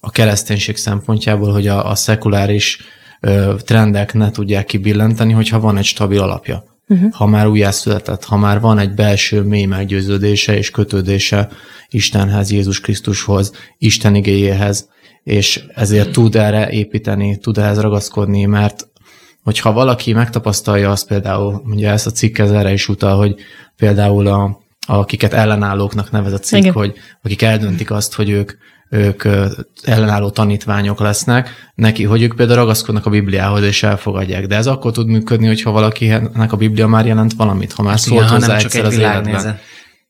[0.00, 2.78] a kereszténység szempontjából, hogy a, a szekuláris
[3.58, 6.64] trendek ne tudják kibillenteni, hogyha van egy stabil alapja.
[6.88, 7.12] Uh-huh.
[7.12, 11.48] Ha már újjászületett, ha már van egy belső mély meggyőződése és kötődése
[11.88, 14.88] Istenhez, Jézus Krisztushoz, Isten igéjéhez,
[15.22, 18.88] és ezért tud erre építeni, tud ehhez ragaszkodni, mert
[19.42, 23.34] hogyha valaki megtapasztalja azt például, ugye ezt a cikk ez erre is utal, hogy
[23.76, 26.72] például a, akiket ellenállóknak nevez a cikk, Igen.
[26.72, 28.52] hogy akik eldöntik azt, hogy ők
[28.90, 29.24] ők
[29.82, 34.46] ellenálló tanítványok lesznek, neki, hogy ők például ragaszkodnak a Bibliához és elfogadják.
[34.46, 38.28] De ez akkor tud működni, hogyha valakinek a Biblia már jelent valamit, ha már szólt
[38.28, 39.60] hozzá egyszer az életben.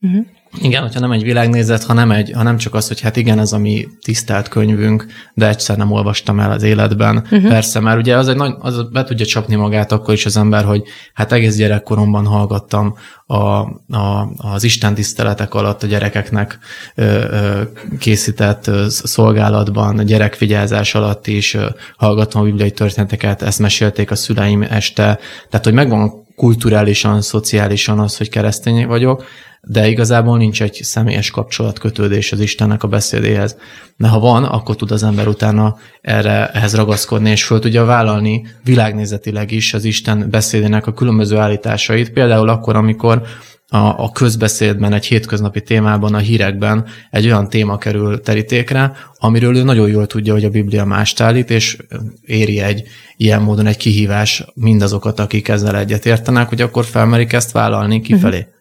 [0.01, 0.25] Uh-huh.
[0.57, 3.39] Igen, hogyha nem egy világnézet, ha nem, egy, ha nem csak az, hogy hát igen,
[3.39, 7.17] ez a mi tisztelt könyvünk, de egyszer nem olvastam el az életben.
[7.17, 7.47] Uh-huh.
[7.47, 10.63] Persze, mert ugye az, egy nagy, az be tudja csapni magát akkor is az ember,
[10.63, 10.83] hogy
[11.13, 16.59] hát egész gyerekkoromban hallgattam a, a, az Isten tiszteletek alatt a gyerekeknek
[16.95, 17.61] ö, ö,
[17.99, 21.65] készített ö, szolgálatban, a gyerekfigyelzás alatt is ö,
[21.97, 28.17] hallgattam a bibliai történeteket, ezt mesélték a szüleim este, tehát hogy megvan kulturálisan, szociálisan az,
[28.17, 29.23] hogy keresztény vagyok,
[29.61, 33.57] de igazából nincs egy személyes kapcsolatkötődés az Istennek a beszédéhez.
[33.97, 38.45] De ha van, akkor tud az ember utána erre, ehhez ragaszkodni, és föl tudja vállalni
[38.63, 43.21] világnézetileg is az Isten beszédének a különböző állításait, például akkor, amikor
[43.69, 49.63] a, a közbeszédben, egy hétköznapi témában, a hírekben egy olyan téma kerül terítékre, amiről ő
[49.63, 51.77] nagyon jól tudja, hogy a Biblia mást állít, és
[52.21, 52.83] éri egy
[53.17, 58.37] ilyen módon egy kihívás mindazokat, akik ezzel egyetértenek, hogy akkor felmerik ezt vállalni kifelé.
[58.37, 58.53] Uh-huh.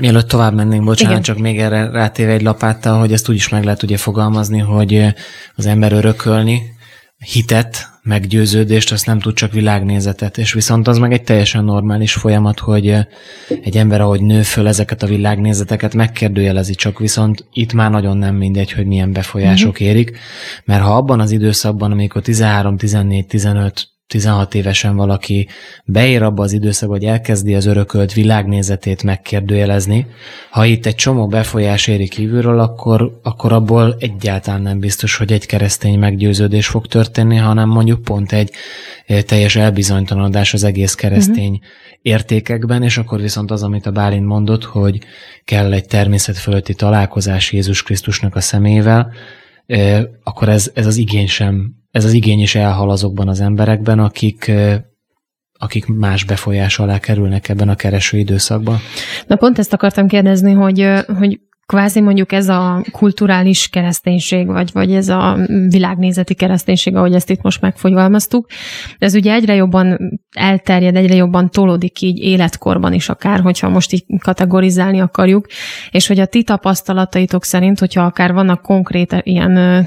[0.00, 1.22] Mielőtt tovább mennénk, bocsánat, Igen.
[1.22, 5.06] csak még erre rátéve egy lapáttal, hogy ezt úgy is meg lehet ugye fogalmazni, hogy
[5.54, 6.73] az ember örökölni
[7.24, 12.58] hitet, meggyőződést, azt nem tud csak világnézetet, és viszont az meg egy teljesen normális folyamat,
[12.58, 12.96] hogy
[13.62, 18.34] egy ember, ahogy nő föl ezeket a világnézeteket, megkérdőjelezi, csak viszont itt már nagyon nem
[18.34, 19.86] mindegy, hogy milyen befolyások uh-huh.
[19.86, 20.18] érik,
[20.64, 25.48] mert ha abban az időszakban, amikor 13, 14, 15, 16 évesen valaki
[25.84, 30.06] beér abba az időszakba, hogy elkezdi az örökölt világnézetét megkérdőjelezni,
[30.50, 35.46] ha itt egy csomó befolyás éri kívülről, akkor, akkor abból egyáltalán nem biztos, hogy egy
[35.46, 38.50] keresztény meggyőződés fog történni, hanem mondjuk pont egy
[39.06, 41.66] eh, teljes elbizonytalanodás az egész keresztény uh-huh.
[42.02, 44.98] értékekben, és akkor viszont az, amit a Bálint mondott, hogy
[45.44, 49.12] kell egy természet fölötti találkozás Jézus Krisztusnak a szemével,
[50.22, 54.52] akkor ez, ez az igény sem ez az igény is elhal azokban az emberekben, akik
[55.58, 58.78] akik más befolyás alá kerülnek ebben a kereső időszakban.
[59.26, 64.94] Na pont ezt akartam kérdezni, hogy, hogy kvázi mondjuk ez a kulturális kereszténység, vagy, vagy
[64.94, 68.46] ez a világnézeti kereszténység, ahogy ezt itt most megfogyalmaztuk,
[68.98, 69.98] ez ugye egyre jobban
[70.36, 75.46] elterjed, egyre jobban tolódik így életkorban is akár, hogyha most így kategorizálni akarjuk,
[75.90, 79.80] és hogy a ti tapasztalataitok szerint, hogyha akár vannak konkrét ilyen ö,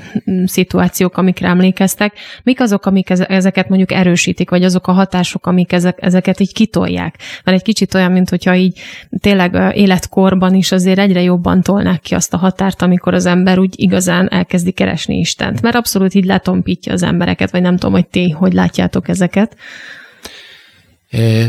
[0.45, 2.13] szituációk, amikre emlékeztek,
[2.43, 7.15] mik azok, amik ezeket mondjuk erősítik, vagy azok a hatások, amik ezek, ezeket így kitolják?
[7.43, 8.79] Mert egy kicsit olyan, mint hogyha így
[9.19, 13.73] tényleg életkorban is azért egyre jobban tolnák ki azt a határt, amikor az ember úgy
[13.75, 15.61] igazán elkezdi keresni Istent.
[15.61, 19.55] Mert abszolút így letompítja az embereket, vagy nem tudom, hogy ti hogy látjátok ezeket.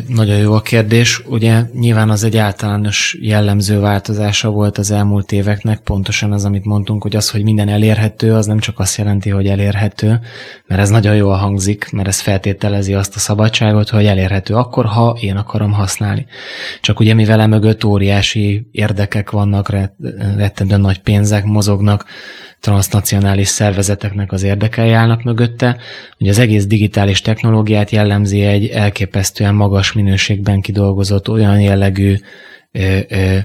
[0.09, 1.23] Nagyon jó a kérdés.
[1.27, 7.03] Ugye nyilván az egy általános jellemző változása volt az elmúlt éveknek, pontosan az, amit mondtunk,
[7.03, 10.21] hogy az, hogy minden elérhető, az nem csak azt jelenti, hogy elérhető,
[10.67, 15.17] mert ez nagyon jól hangzik, mert ez feltételezi azt a szabadságot, hogy elérhető akkor, ha
[15.21, 16.27] én akarom használni.
[16.81, 19.69] Csak ugye mivel mögött óriási érdekek vannak,
[20.37, 22.05] rettentően nagy pénzek mozognak,
[22.61, 25.77] transnacionális szervezeteknek az érdekei állnak mögötte,
[26.19, 32.15] hogy az egész digitális technológiát jellemzi egy elképesztően magas minőségben kidolgozott olyan jellegű
[32.73, 33.39] ö, ö,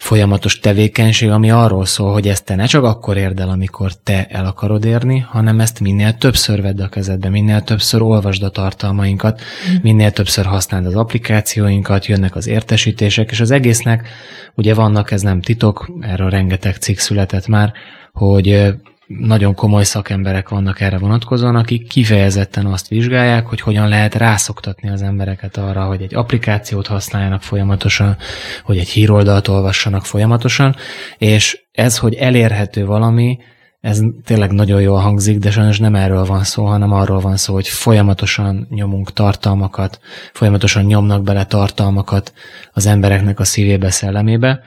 [0.00, 4.26] folyamatos tevékenység, ami arról szól, hogy ezt te ne csak akkor érd el, amikor te
[4.26, 9.40] el akarod érni, hanem ezt minél többször vedd a kezedbe, minél többször olvasd a tartalmainkat,
[9.40, 9.74] mm.
[9.82, 14.08] minél többször használd az applikációinkat, jönnek az értesítések, és az egésznek
[14.54, 17.72] ugye vannak, ez nem titok, erről rengeteg cikk született már,
[18.12, 18.74] hogy
[19.18, 25.02] nagyon komoly szakemberek vannak erre vonatkozóan, akik kifejezetten azt vizsgálják, hogy hogyan lehet rászoktatni az
[25.02, 28.16] embereket arra, hogy egy applikációt használjanak folyamatosan,
[28.62, 30.76] hogy egy híroldalt olvassanak folyamatosan,
[31.18, 33.38] és ez, hogy elérhető valami,
[33.80, 37.54] ez tényleg nagyon jól hangzik, de sajnos nem erről van szó, hanem arról van szó,
[37.54, 40.00] hogy folyamatosan nyomunk tartalmakat,
[40.32, 42.32] folyamatosan nyomnak bele tartalmakat
[42.72, 44.60] az embereknek a szívébe, szellemébe,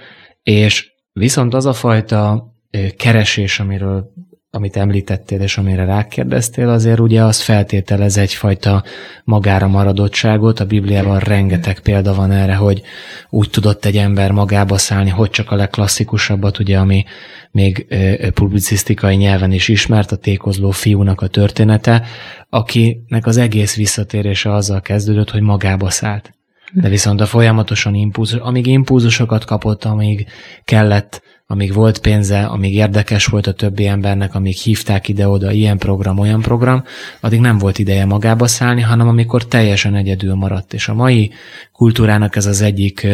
[0.44, 2.52] és viszont az a fajta
[2.98, 4.14] keresés, amiről
[4.56, 8.84] amit említettél, és amire rákérdeztél, azért ugye az feltételez egyfajta
[9.24, 10.60] magára maradottságot.
[10.60, 12.82] A Bibliában rengeteg példa van erre, hogy
[13.30, 17.04] úgy tudott egy ember magába szállni, hogy csak a legklasszikusabbat, ugye, ami
[17.52, 17.88] még
[18.34, 22.06] publicisztikai nyelven is ismert, a tékozló fiúnak a története,
[22.50, 26.34] akinek az egész visszatérése azzal kezdődött, hogy magába szállt.
[26.74, 30.28] De viszont a folyamatosan impulzus, amíg impulzusokat kapott, amíg
[30.64, 36.20] kellett amíg volt pénze, amíg érdekes volt a többi embernek, amíg hívták ide-oda ilyen program,
[36.20, 36.84] olyan program,
[37.20, 40.74] addig nem volt ideje magába szállni, hanem amikor teljesen egyedül maradt.
[40.74, 41.32] És a mai
[41.74, 43.08] kultúrának ez az egyik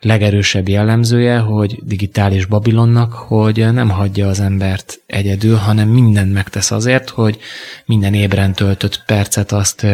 [0.00, 7.08] legerősebb jellemzője, hogy digitális Babilonnak, hogy nem hagyja az embert egyedül, hanem mindent megtesz azért,
[7.08, 7.38] hogy
[7.86, 9.86] minden ébren töltött percet azt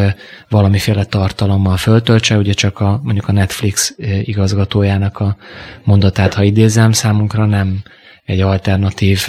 [0.48, 5.36] valamiféle tartalommal föltöltse, ugye csak a, mondjuk a Netflix igazgatójának a
[5.84, 7.82] mondatát, ha idézem, számunkra nem
[8.24, 9.28] egy alternatív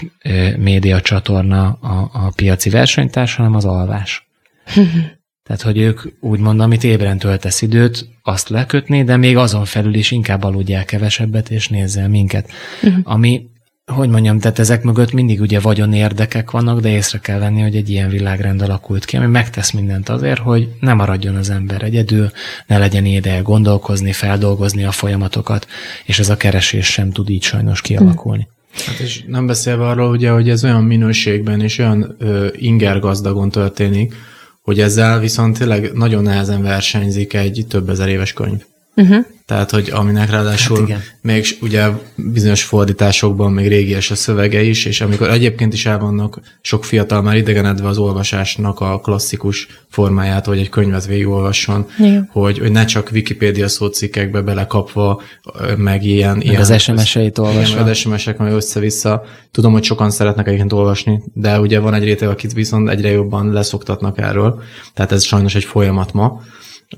[0.57, 4.27] média csatorna a, a piaci versenytárs, hanem az alvás.
[5.45, 10.11] Tehát, hogy ők úgymond, amit ébren töltesz időt, azt lekötni, de még azon felül is
[10.11, 12.49] inkább aludják kevesebbet, és nézzel minket.
[12.83, 12.99] Uh-huh.
[13.03, 13.47] Ami,
[13.85, 17.75] hogy mondjam, tehát ezek mögött mindig ugye vagyon érdekek vannak, de észre kell venni, hogy
[17.75, 22.31] egy ilyen világrend alakult ki, ami megtesz mindent azért, hogy ne maradjon az ember egyedül,
[22.67, 25.67] ne legyen ideje gondolkozni, feldolgozni a folyamatokat,
[26.05, 28.47] és ez a keresés sem tud így sajnos kialakulni.
[28.71, 28.85] Uh-huh.
[28.85, 33.49] Hát és nem beszélve arról, ugye, hogy ez olyan minőségben és olyan ö, inger gazdagon
[33.49, 34.13] történik,
[34.65, 38.65] hogy ezzel viszont tényleg nagyon nehezen versenyzik egy több ezer éves könyv.
[38.95, 39.25] Uh-huh.
[39.45, 45.01] Tehát, hogy aminek ráadásul hát még ugye bizonyos fordításokban még régies a szövege is, és
[45.01, 50.57] amikor egyébként is el vannak sok fiatal már idegenedve az olvasásnak a klasszikus formáját, hogy
[50.57, 52.29] egy könyvet végigolvasson, Igen.
[52.31, 55.21] hogy, hogy ne csak Wikipédia szócikkekbe belekapva,
[55.77, 56.35] meg ilyen...
[56.35, 57.83] Meg ilyen az SMS-eit olvasva.
[57.83, 59.23] az SMS-ek, meg össze-vissza.
[59.51, 63.51] Tudom, hogy sokan szeretnek egyébként olvasni, de ugye van egy réteg, akit viszont egyre jobban
[63.51, 64.61] leszoktatnak erről,
[64.93, 66.41] tehát ez sajnos egy folyamat ma.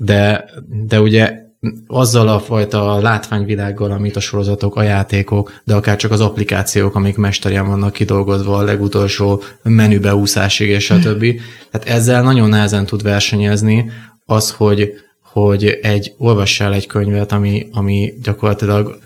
[0.00, 0.44] De,
[0.86, 1.46] de ugye
[1.86, 7.16] azzal a fajta látványvilággal, amit a sorozatok, a játékok, de akár csak az applikációk, amik
[7.16, 11.40] mesterien vannak kidolgozva a legutolsó menübeúszásig és a többi.
[11.70, 13.90] Tehát ezzel nagyon nehezen tud versenyezni
[14.24, 14.92] az, hogy,
[15.22, 18.98] hogy egy, olvassál egy könyvet, ami, ami gyakorlatilag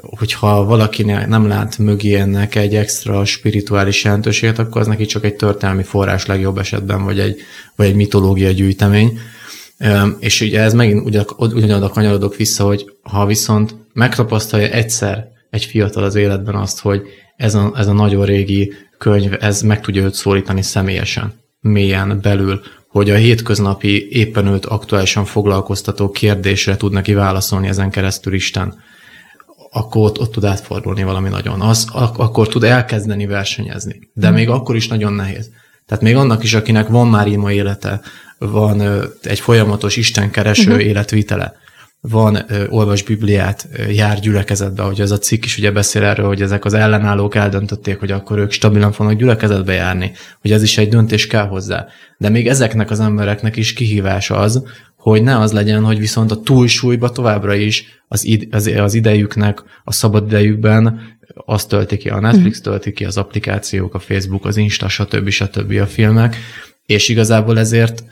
[0.00, 5.34] hogyha valaki nem lát mögé ennek egy extra spirituális jelentőséget, akkor az neki csak egy
[5.34, 7.40] történelmi forrás legjobb esetben, vagy egy,
[7.76, 9.18] vagy egy mitológia gyűjtemény
[10.18, 16.14] és ugye ez megint ugyanoda kanyarodok vissza, hogy ha viszont megtapasztalja egyszer egy fiatal az
[16.14, 17.02] életben azt, hogy
[17.36, 22.60] ez a, ez a nagyon régi könyv, ez meg tudja őt szólítani személyesen, mélyen belül,
[22.88, 28.74] hogy a hétköznapi éppen őt aktuálisan foglalkoztató kérdésre tud neki válaszolni ezen keresztül Isten.
[29.70, 31.60] akkor ott, ott tud átfordulni valami nagyon.
[31.60, 34.10] Az, ak- akkor tud elkezdeni versenyezni.
[34.12, 35.50] De még akkor is nagyon nehéz.
[35.88, 38.00] Tehát még annak is, akinek van már ima élete,
[38.38, 38.82] van
[39.22, 40.86] egy folyamatos istenkereső uh-huh.
[40.86, 41.54] életvitele,
[42.00, 46.64] van olvas Bibliát, jár gyülekezetbe, hogy ez a cikk is ugye beszél erről, hogy ezek
[46.64, 51.26] az ellenállók eldöntötték, hogy akkor ők stabilan fognak gyülekezetbe járni, hogy ez is egy döntés
[51.26, 51.86] kell hozzá.
[52.18, 54.62] De még ezeknek az embereknek is kihívás az,
[54.96, 59.62] hogy ne az legyen, hogy viszont a túlsúlyba továbbra is az, id- az, az idejüknek,
[59.84, 61.00] a szabad idejükben
[61.34, 65.28] azt tölti ki, a Netflix tölti ki, az applikációk, a Facebook, az Insta, stb.
[65.28, 65.72] stb.
[65.80, 66.36] a filmek,
[66.86, 68.04] és igazából ezért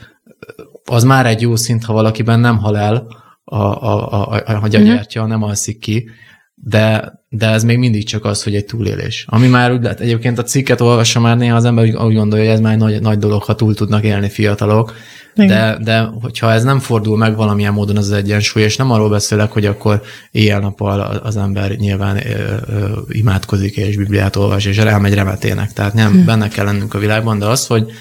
[0.85, 3.07] az már egy jó szint, ha valakiben nem hal el
[3.43, 6.09] a, a, a, a, a gyertya, nem alszik ki,
[6.55, 9.25] de, de ez még mindig csak az, hogy egy túlélés.
[9.29, 12.45] Ami már úgy lehet, egyébként a cikket olvassa már néha az ember úgy, úgy gondolja,
[12.45, 14.93] hogy ez már egy nagy, nagy dolog, ha túl tudnak élni fiatalok,
[15.37, 19.51] de, de hogyha ez nem fordul meg valamilyen módon az egyensúly, és nem arról beszélek,
[19.51, 25.73] hogy akkor éjjel-nappal az ember nyilván ö, ö, imádkozik és Bibliát olvas, és elmegy remetének.
[25.73, 26.25] Tehát nem, hm.
[26.25, 27.91] benne kell lennünk a világban, de az, hogy,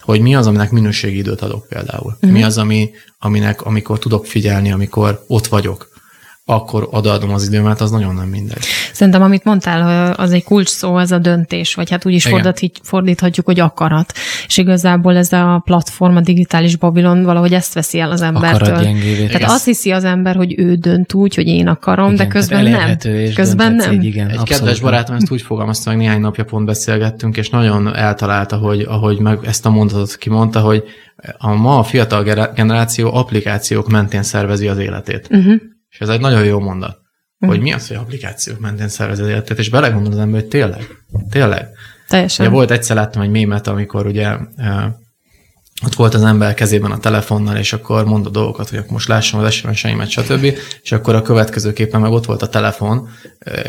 [0.00, 2.16] hogy mi az, aminek minőségi időt adok például.
[2.20, 2.28] Hm.
[2.28, 5.88] Mi az, ami, aminek, amikor tudok figyelni, amikor ott vagyok
[6.50, 8.64] akkor odaadom az időmet, az nagyon nem mindegy.
[8.92, 12.28] Szerintem, amit mondtál, az egy kulcs szó, ez a döntés, vagy hát úgy is
[12.82, 14.12] fordíthatjuk, hogy akarat.
[14.46, 18.76] És igazából ez a platform, a digitális Babilon valahogy ezt veszi el az embertől.
[18.76, 19.42] Tehát igen.
[19.42, 22.96] azt hiszi az ember, hogy ő dönt úgy, hogy én akarom, igen, de közben nem.
[23.34, 23.92] Közben nem.
[23.92, 24.48] Így, igen, egy abszolút.
[24.48, 29.18] kedves barátom ezt úgy fogalmazta, meg néhány napja pont beszélgettünk, és nagyon eltalálta, hogy ahogy
[29.18, 30.84] meg ezt a mondatot kimondta, hogy
[31.38, 32.22] a ma a fiatal
[32.54, 35.28] generáció applikációk mentén szervezi az életét.
[35.30, 35.54] Uh-huh.
[35.90, 36.98] És ez egy nagyon jó mondat,
[37.46, 37.48] mm.
[37.48, 40.86] hogy mi az, hogy applikációk mentén szervezi az életet, és belegondol az ember, hogy tényleg,
[41.30, 41.68] tényleg.
[42.08, 42.46] Teljesen.
[42.46, 44.36] Ugye volt egyszer láttam egy mémet, amikor ugye
[45.84, 49.40] ott volt az ember kezében a telefonnal, és akkor mondott dolgokat, hogy akkor most lássam
[49.40, 50.54] az SMS-eimet, stb.
[50.82, 53.08] És akkor a következőképpen meg ott volt a telefon,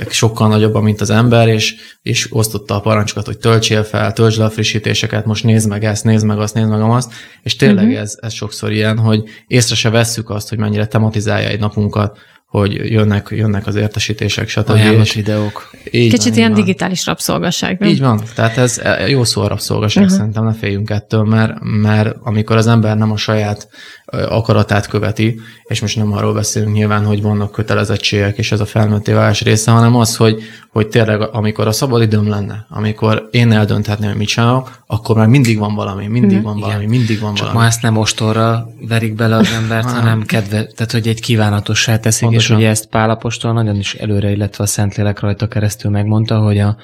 [0.09, 4.45] sokkal nagyobb, mint az ember, és, és osztotta a parancsokat, hogy töltsél fel, töltsd le
[4.45, 7.12] a frissítéseket, most nézd meg ezt, nézd meg azt, nézd meg azt.
[7.43, 8.01] És tényleg uh-huh.
[8.01, 12.18] ez, ez sokszor ilyen, hogy észre se vesszük azt, hogy mennyire tematizálja egy napunkat,
[12.52, 14.70] hogy jönnek, jönnek az értesítések, stb.
[14.70, 15.72] Ajánlott videók.
[15.91, 16.60] Így Kicsit van, ilyen van.
[16.60, 17.80] digitális rabszolgaság.
[17.80, 17.89] Nem?
[17.89, 20.18] Így van, tehát ez e, jó szó a rabszolgaság, uh-huh.
[20.18, 23.68] szerintem ne féljünk ettől, mert, mert amikor az ember nem a saját
[24.12, 29.12] akaratát követi, és most nem arról beszélünk nyilván, hogy vannak kötelezettségek, és ez a felnőtté
[29.14, 30.41] válás része, hanem az, hogy,
[30.72, 35.28] hogy tényleg amikor a szabad időm lenne, amikor én eldönthetném, hogy mit csinálok, akkor már
[35.28, 36.70] mindig van valami, mindig mm, van igen.
[36.70, 37.59] valami, mindig van Csak valami.
[37.59, 42.28] ma ezt nem ostorra verik bele az embert, hanem kedve, tehát hogy egy kívánatossá teszik,
[42.28, 42.55] Pontosan.
[42.55, 46.78] és ugye ezt Pálapostól nagyon is előre, illetve a Szentlélek rajta keresztül megmondta, hogy a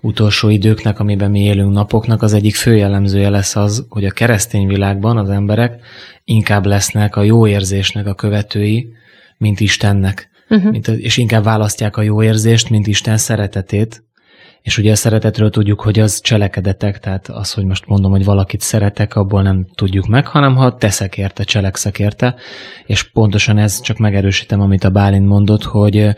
[0.00, 4.66] utolsó időknek, amiben mi élünk napoknak, az egyik fő jellemzője lesz az, hogy a keresztény
[4.66, 5.80] világban az emberek
[6.30, 8.92] inkább lesznek a jó érzésnek a követői,
[9.38, 10.30] mint Istennek.
[10.48, 10.70] Uh-huh.
[10.70, 14.04] Mint, és inkább választják a jó érzést, mint Isten szeretetét.
[14.62, 18.60] És ugye a szeretetről tudjuk, hogy az cselekedetek, tehát az, hogy most mondom, hogy valakit
[18.60, 22.34] szeretek, abból nem tudjuk meg, hanem ha teszek érte, cselekszek érte.
[22.86, 26.08] És pontosan ez csak megerősítem, amit a Bálint mondott, hogy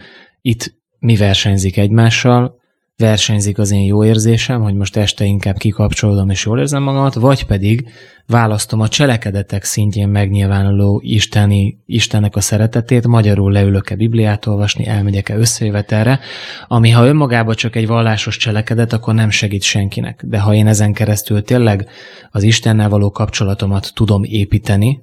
[0.41, 2.61] itt mi versenyzik egymással,
[2.97, 7.47] versenyzik az én jó érzésem, hogy most este inkább kikapcsolódom és jól érzem magamat, vagy
[7.47, 7.89] pedig
[8.27, 16.21] választom a cselekedetek szintjén megnyilvánuló isteni, Istennek a szeretetét, magyarul leülök-e Bibliát olvasni, elmegyek-e összejövetelre,
[16.67, 20.23] ami ha önmagában csak egy vallásos cselekedet, akkor nem segít senkinek.
[20.27, 21.89] De ha én ezen keresztül tényleg
[22.31, 25.03] az Istennel való kapcsolatomat tudom építeni,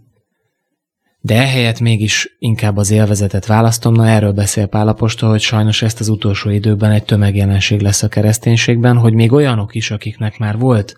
[1.21, 6.09] de ehelyett mégis inkább az élvezetet választom, na erről beszél Pálapostól, hogy sajnos ezt az
[6.09, 10.95] utolsó időben egy tömegjelenség lesz a kereszténységben, hogy még olyanok is, akiknek már volt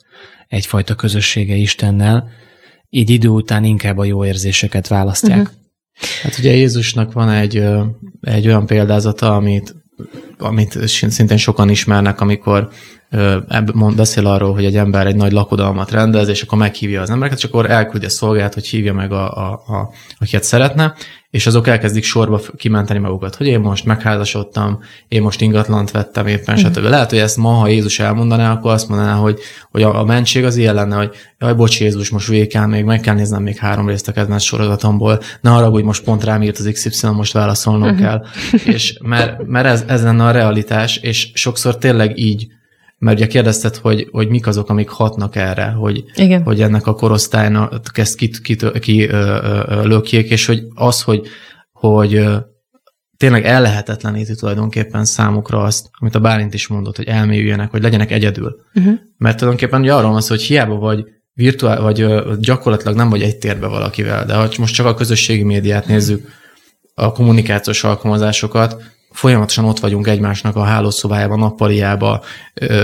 [0.47, 2.29] egyfajta közössége Istennel,
[2.89, 5.39] így idő után inkább a jó érzéseket választják.
[5.39, 5.53] Uh-huh.
[6.23, 7.63] Hát ugye Jézusnak van egy,
[8.21, 9.75] egy olyan példázata, amit,
[10.37, 12.69] amit szintén sokan ismernek, amikor
[13.73, 17.37] mond, beszél arról, hogy egy ember egy nagy lakodalmat rendez, és akkor meghívja az embereket,
[17.37, 19.89] és akkor elküldi a szolgált, hogy hívja meg, a, a, a,
[20.19, 20.93] akiket szeretne,
[21.29, 26.55] és azok elkezdik sorba kimenteni magukat, hogy én most megházasodtam, én most ingatlant vettem éppen,
[26.55, 26.57] mm.
[26.57, 26.83] stb.
[26.83, 29.39] Lehet, hogy ezt ma, ha Jézus elmondaná, akkor azt mondaná, hogy,
[29.71, 32.83] hogy a, a mentség az ilyen lenne, hogy jaj, bocs Jézus, most végig kell még,
[32.83, 36.41] meg kell néznem még három részt a kedvenc sorozatomból, ne arra, hogy most pont rám
[36.41, 37.99] írt az XY, most válaszolnom uh-huh.
[37.99, 38.25] kell.
[38.73, 42.47] és mert, mert ez, ez lenne a realitás, és sokszor tényleg így
[43.01, 46.43] mert ugye kérdezted, hogy, hogy mik azok, amik hatnak erre, hogy, Igen.
[46.43, 48.41] hogy ennek a korosztálynak ezt kit,
[48.79, 51.27] ki ö, lökjék, és hogy az, hogy,
[51.71, 52.27] hogy
[53.17, 58.55] tényleg ellehetetleníti tulajdonképpen számukra azt, amit a Bálint is mondott, hogy elmélyüljenek, hogy legyenek egyedül.
[58.73, 58.93] Uh-huh.
[59.17, 62.05] Mert tulajdonképpen ugye arról van szó, hogy hiába vagy virtuál, vagy
[62.39, 66.27] gyakorlatilag nem vagy egy térbe valakivel, de ha most csak a közösségi médiát nézzük,
[66.93, 72.23] a kommunikációs alkalmazásokat, folyamatosan ott vagyunk egymásnak a hálószobájában, nappaliába,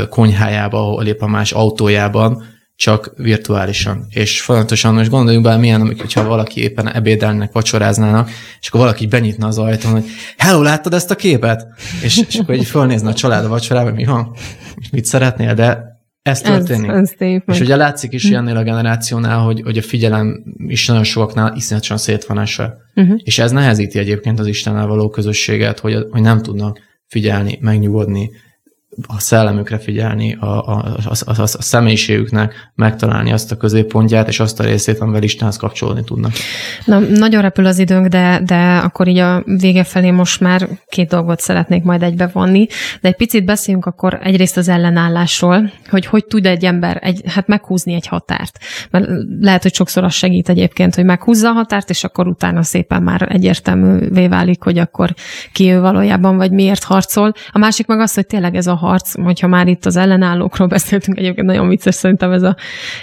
[0.10, 2.44] konyhájába, ahol épp a más autójában,
[2.76, 4.06] csak virtuálisan.
[4.10, 9.48] És folyamatosan most gondoljunk bele, milyen, hogyha valaki éppen ebédelnek, vacsoráznának, és akkor valaki benyitna
[9.48, 10.06] az ajtón, hogy
[10.38, 11.68] hello, láttad ezt a képet?
[12.02, 14.36] És, és akkor így fölnézne a család a vacsorába, mi van?
[14.76, 15.97] És mit szeretnél, de
[16.28, 16.90] ez történik.
[16.90, 21.04] Ez, ez és ugye látszik is ilyennél a generációnál, hogy, hogy a figyelem is nagyon
[21.04, 22.78] sokaknál iszonyatosan szét van esve.
[22.96, 23.20] Uh-huh.
[23.24, 28.32] És ez nehezíti egyébként az Istennel való közösséget, hogy, hogy nem tudnak figyelni, megnyugodni,
[29.08, 34.60] a szellemükre figyelni, a, a, a, a, a személyiségüknek megtalálni azt a középpontját, és azt
[34.60, 36.32] a részét, amivel Istenhez kapcsolódni tudnak.
[36.86, 41.10] Na, nagyon repül az időnk, de, de akkor így a vége felé most már két
[41.10, 42.68] dolgot szeretnék majd egybevonni,
[43.02, 47.48] de egy picit beszéljünk akkor egyrészt az ellenállásról, hogy hogy tud egy ember egy, hát
[47.48, 48.60] meghúzni egy határt.
[48.92, 49.06] Mert
[49.42, 53.28] lehet, hogy sokszor az segít egyébként, hogy meghúzza a határt, és akkor utána szépen már
[53.32, 55.14] egyértelművé válik, hogy akkor
[55.54, 57.34] ki ő valójában, vagy miért harcol.
[57.52, 61.18] A másik meg az, hogy tényleg ez a harc, hogyha már itt az ellenállókról beszéltünk,
[61.18, 62.56] egyébként nagyon vicces szerintem ez a,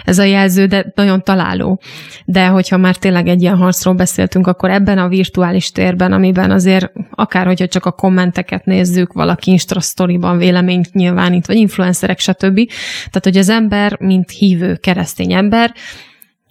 [0.04, 1.80] ez a jelző, de nagyon találó.
[2.24, 6.92] De hogyha már tényleg egy ilyen harcról beszéltünk, akkor ebben a virtuális térben, amiben azért
[7.10, 12.54] akár, hogyha csak a kommenteket nézzük, valaki Insta sztoriban véleményt nyilvánít, vagy influencerek, stb.
[12.94, 15.74] Tehát, hogy az ember, mint hívő keresztény ember,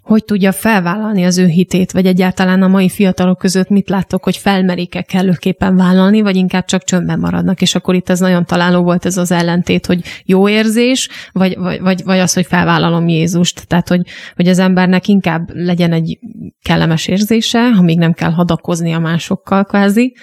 [0.04, 4.38] hogy tudja felvállalni az ő hitét, vagy egyáltalán a mai fiatalok között mit láttok, hogy
[4.38, 9.06] felmerik-e kellőképpen vállalni, vagy inkább csak csöndben maradnak, és akkor itt ez nagyon találó volt
[9.06, 13.68] ez az ellentét, hogy jó érzés, vagy, vagy, vagy, vagy az, hogy felvállalom Jézust.
[13.68, 14.02] Tehát, hogy,
[14.36, 16.20] hogy az embernek inkább legyen egy
[16.62, 20.16] kellemes érzése, ha még nem kell hadakozni a másokkal kvázi,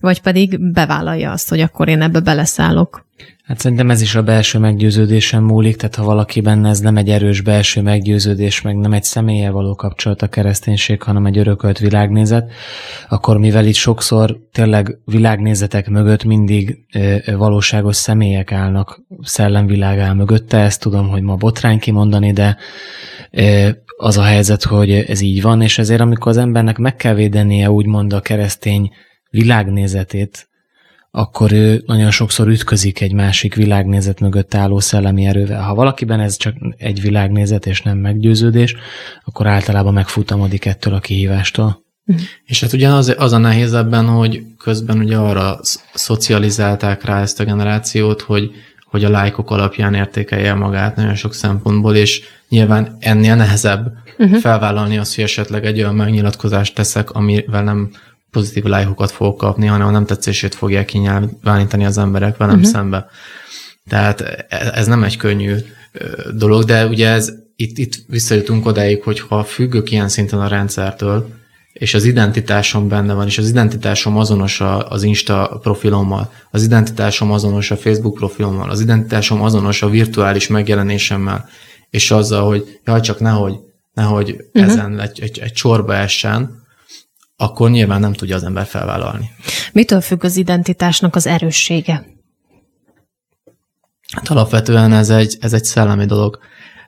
[0.00, 3.06] vagy pedig bevállalja azt, hogy akkor én ebbe beleszállok.
[3.42, 7.08] Hát szerintem ez is a belső meggyőződésen múlik, tehát ha valaki benne ez nem egy
[7.08, 12.50] erős belső meggyőződés, meg nem egy személye való kapcsolat a kereszténység, hanem egy örökölt világnézet,
[13.08, 20.58] akkor mivel itt sokszor tényleg világnézetek mögött mindig e, valóságos személyek állnak, szellemvilág áll mögötte,
[20.58, 22.56] ezt tudom, hogy ma botrány kimondani, de
[23.30, 27.14] e, az a helyzet, hogy ez így van, és ezért amikor az embernek meg kell
[27.14, 28.90] védenie úgymond a keresztény
[29.30, 30.50] világnézetét,
[31.14, 35.62] akkor ő nagyon sokszor ütközik egy másik világnézet mögött álló szellemi erővel.
[35.62, 38.76] Ha valakiben ez csak egy világnézet és nem meggyőződés,
[39.24, 41.82] akkor általában megfutamodik ettől a kihívástól.
[42.06, 42.24] Uh-huh.
[42.44, 45.58] És hát ugye az, az a nehéz ebben, hogy közben ugye arra
[45.94, 48.50] szocializálták rá ezt a generációt, hogy,
[48.84, 54.38] hogy a lájkok alapján értékelje magát nagyon sok szempontból, és nyilván ennél nehezebb uh-huh.
[54.38, 57.90] felvállalni azt, hogy esetleg egy olyan megnyilatkozást teszek, amivel nem
[58.32, 62.70] pozitív lájkokat fogok kapni, hanem a nem tetszését fogják kinyilvánítani az emberek velem uh-huh.
[62.70, 63.06] szembe.
[63.88, 64.20] Tehát
[64.50, 65.54] ez nem egy könnyű
[66.34, 71.28] dolog, de ugye ez itt, itt visszajutunk odáig, hogy ha függök ilyen szinten a rendszertől,
[71.72, 77.70] és az identitásom benne van, és az identitásom azonos az Insta profilommal, az identitásom azonos
[77.70, 81.48] a Facebook profilommal, az identitásom azonos a virtuális megjelenésemmel,
[81.90, 83.54] és azzal, hogy jaj, csak nehogy,
[83.94, 84.70] nehogy uh-huh.
[84.70, 86.61] ezen egy, egy, egy csorba essen,
[87.36, 89.30] akkor nyilván nem tudja az ember felvállalni.
[89.72, 92.06] Mitől függ az identitásnak az erőssége?
[94.12, 96.38] Hát alapvetően ez egy, ez egy szellemi dolog.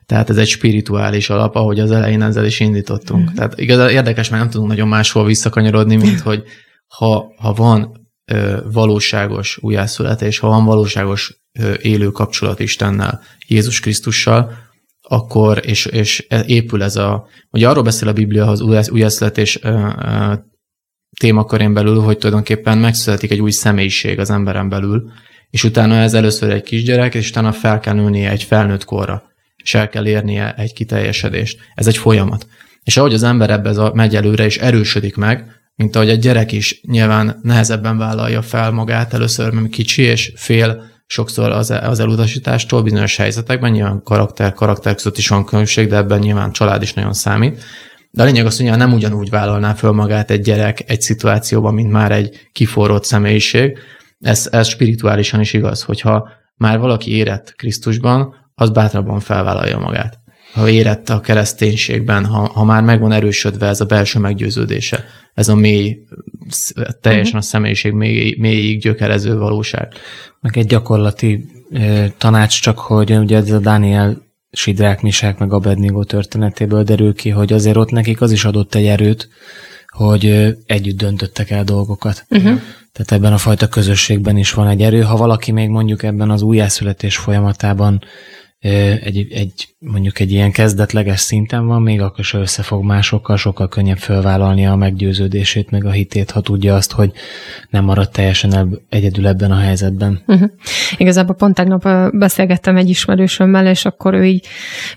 [0.07, 3.31] Tehát ez egy spirituális alap, ahogy az elején ezzel is indítottunk.
[3.31, 3.35] Mm.
[3.35, 6.43] Tehát igaz, érdekes, mert nem tudunk nagyon máshol visszakanyarodni, mint hogy
[6.87, 14.53] ha, ha van ö, valóságos újjászületés, ha van valóságos ö, élő kapcsolat Istennel, Jézus Krisztussal,
[15.09, 19.61] akkor, és, és épül ez a, ugye arról beszél a Biblia az újjászületés
[21.19, 25.11] témakörén belül, hogy tulajdonképpen megszületik egy új személyiség az emberen belül,
[25.51, 29.23] és utána ez először egy kisgyerek, és utána fel kell nőnie egy felnőtt korra,
[29.57, 31.59] és el kell érnie egy kiteljesedést.
[31.75, 32.47] Ez egy folyamat.
[32.83, 35.45] És ahogy az ember ebbe megy előre, és erősödik meg,
[35.77, 40.94] mint ahogy egy gyerek is nyilván nehezebben vállalja fel magát először, mert kicsi, és fél
[41.07, 46.19] sokszor az, az elutasítástól bizonyos helyzetekben, nyilván karakter, karakter között is van különbség, de ebben
[46.19, 47.63] nyilván család is nagyon számít.
[48.11, 51.91] De a lényeg az, hogy nem ugyanúgy vállalná föl magát egy gyerek egy szituációban, mint
[51.91, 53.79] már egy kiforrott személyiség.
[54.21, 60.24] Ez, ez spirituálisan is igaz, hogyha már valaki érett Krisztusban, az bátrabban felvállalja magát.
[60.55, 65.55] Ha érett a kereszténységben, ha, ha már megvan erősödve ez a belső meggyőződése, ez a
[65.55, 65.99] mély,
[67.01, 67.37] teljesen uh-huh.
[67.37, 69.93] a személyiség mély, mélyig gyökerező valóság.
[70.41, 76.05] Meg egy gyakorlati e, tanács csak, hogy ugye ez a Daniel Sidrák, Misák, meg Abednego
[76.05, 79.29] történetéből derül ki, hogy azért ott nekik az is adott egy erőt,
[79.89, 82.27] hogy együtt döntöttek el dolgokat.
[82.31, 82.61] Uh-huh.
[82.93, 85.01] Tehát ebben a fajta közösségben is van egy erő.
[85.01, 88.03] Ha valaki még mondjuk ebben az újjászületés folyamatában
[88.71, 93.99] egy, egy, mondjuk egy ilyen kezdetleges szinten van, még akkor is összefog másokkal, sokkal könnyebb
[93.99, 97.12] fölvállalni a meggyőződését, meg a hitét, ha tudja azt, hogy
[97.71, 100.23] nem marad teljesen ebb, egyedül ebben a helyzetben.
[100.27, 100.51] Uh-huh.
[100.97, 104.47] Igazából pont tegnap beszélgettem egy ismerősömmel, és akkor ő így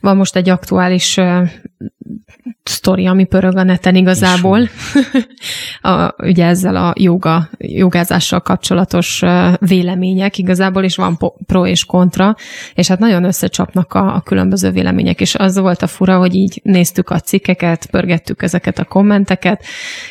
[0.01, 1.19] van most egy aktuális
[2.67, 4.59] sztori, ami pörög a neten igazából.
[5.81, 9.23] a, ugye ezzel a joga, jogázással kapcsolatos
[9.59, 12.35] vélemények igazából, is van pro és kontra,
[12.73, 16.61] és hát nagyon összecsapnak a, a különböző vélemények, és az volt a fura, hogy így
[16.63, 19.63] néztük a cikkeket, pörgettük ezeket a kommenteket,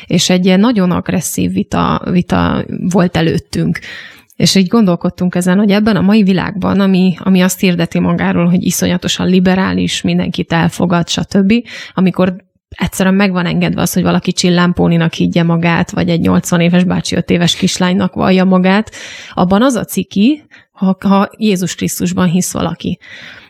[0.05, 3.79] és egy ilyen nagyon agresszív vita, vita volt előttünk.
[4.37, 8.63] És így gondolkodtunk ezen, hogy ebben a mai világban, ami, ami azt hirdeti magáról, hogy
[8.63, 11.53] iszonyatosan liberális, mindenkit elfogad, stb.,
[11.93, 12.35] amikor
[12.69, 17.15] egyszerűen meg van engedve az, hogy valaki csillámpóninak higgye magát, vagy egy 80 éves bácsi
[17.15, 18.91] 5 éves kislánynak vallja magát,
[19.33, 22.99] abban az a ciki, ha, ha Jézus Krisztusban hisz valaki.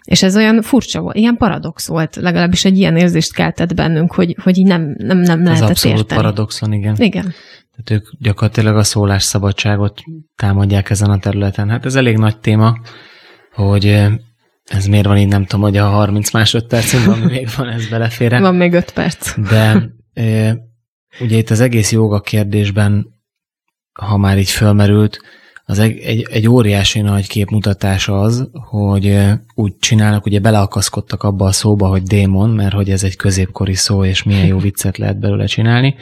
[0.04, 4.36] És ez olyan furcsa volt, ilyen paradox volt, legalábbis egy ilyen érzést keltett bennünk, hogy,
[4.44, 6.22] hogy így nem, nem, nem lehetett Ez abszolút érteni.
[6.22, 6.96] paradoxon, igen.
[6.98, 7.34] Igen.
[7.84, 10.02] Tehát ők gyakorlatilag a szólásszabadságot
[10.36, 11.70] támadják ezen a területen.
[11.70, 12.78] Hát ez elég nagy téma,
[13.54, 14.08] hogy
[14.68, 18.40] ez miért van így, nem tudom, hogy a 30 másodpercünk van, még van, ez belefér.
[18.40, 19.40] Van még 5 perc.
[19.50, 19.90] De
[21.20, 23.08] ugye itt az egész joga kérdésben,
[23.94, 25.20] ha már így fölmerült,
[25.70, 29.20] az egy, egy, egy óriási nagy képmutatás az, hogy
[29.56, 34.04] úgy csinálnak, ugye beleakaszkodtak abba a szóba, hogy démon, mert hogy ez egy középkori szó,
[34.04, 35.96] és milyen jó viccet lehet belőle csinálni,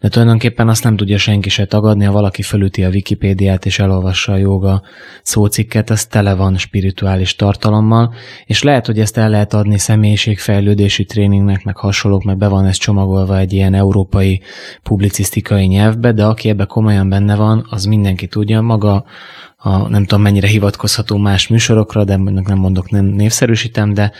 [0.00, 4.32] de tulajdonképpen azt nem tudja senki se tagadni, ha valaki fölüti a Wikipédiát és elolvassa
[4.32, 4.82] a joga
[5.22, 8.14] szócikket, az tele van spirituális tartalommal,
[8.46, 12.76] és lehet, hogy ezt el lehet adni személyiségfejlődési tréningnek, meg hasonlók, meg be van ez
[12.76, 14.40] csomagolva egy ilyen európai
[14.82, 18.96] publicisztikai nyelvbe, de aki ebbe komolyan benne van, az mindenki tudja, maga
[19.56, 24.12] a, nem tudom mennyire hivatkozható más műsorokra, de nem mondok, nem névszerűsítem, de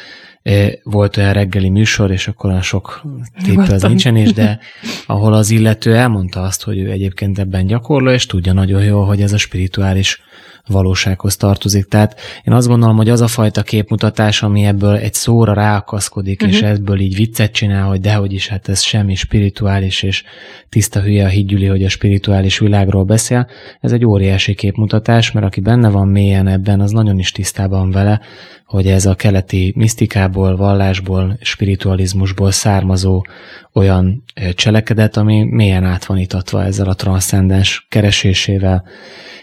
[0.83, 3.03] volt olyan reggeli műsor, és akkor a sok
[3.45, 4.59] tipp az nincsen is, de
[5.07, 9.21] ahol az illető elmondta azt, hogy ő egyébként ebben gyakorló, és tudja nagyon jól, hogy
[9.23, 10.21] ez a spirituális
[10.69, 11.85] valósághoz tartozik.
[11.85, 16.57] Tehát én azt gondolom, hogy az a fajta képmutatás, ami ebből egy szóra ráakaszkodik, uh-huh.
[16.57, 16.71] és mhm.
[16.71, 20.25] ebből így viccet csinál, hogy dehogy is, hát ez semmi spirituális, és
[20.69, 23.47] tiszta hülye a higgyüli, hogy a spirituális világról beszél,
[23.81, 28.21] ez egy óriási képmutatás, mert aki benne van mélyen ebben, az nagyon is tisztában vele,
[28.69, 33.25] hogy ez a keleti misztikából, vallásból, spiritualizmusból származó
[33.73, 34.23] olyan
[34.55, 38.85] cselekedet, ami mélyen át van itatva ezzel a transzcendens keresésével,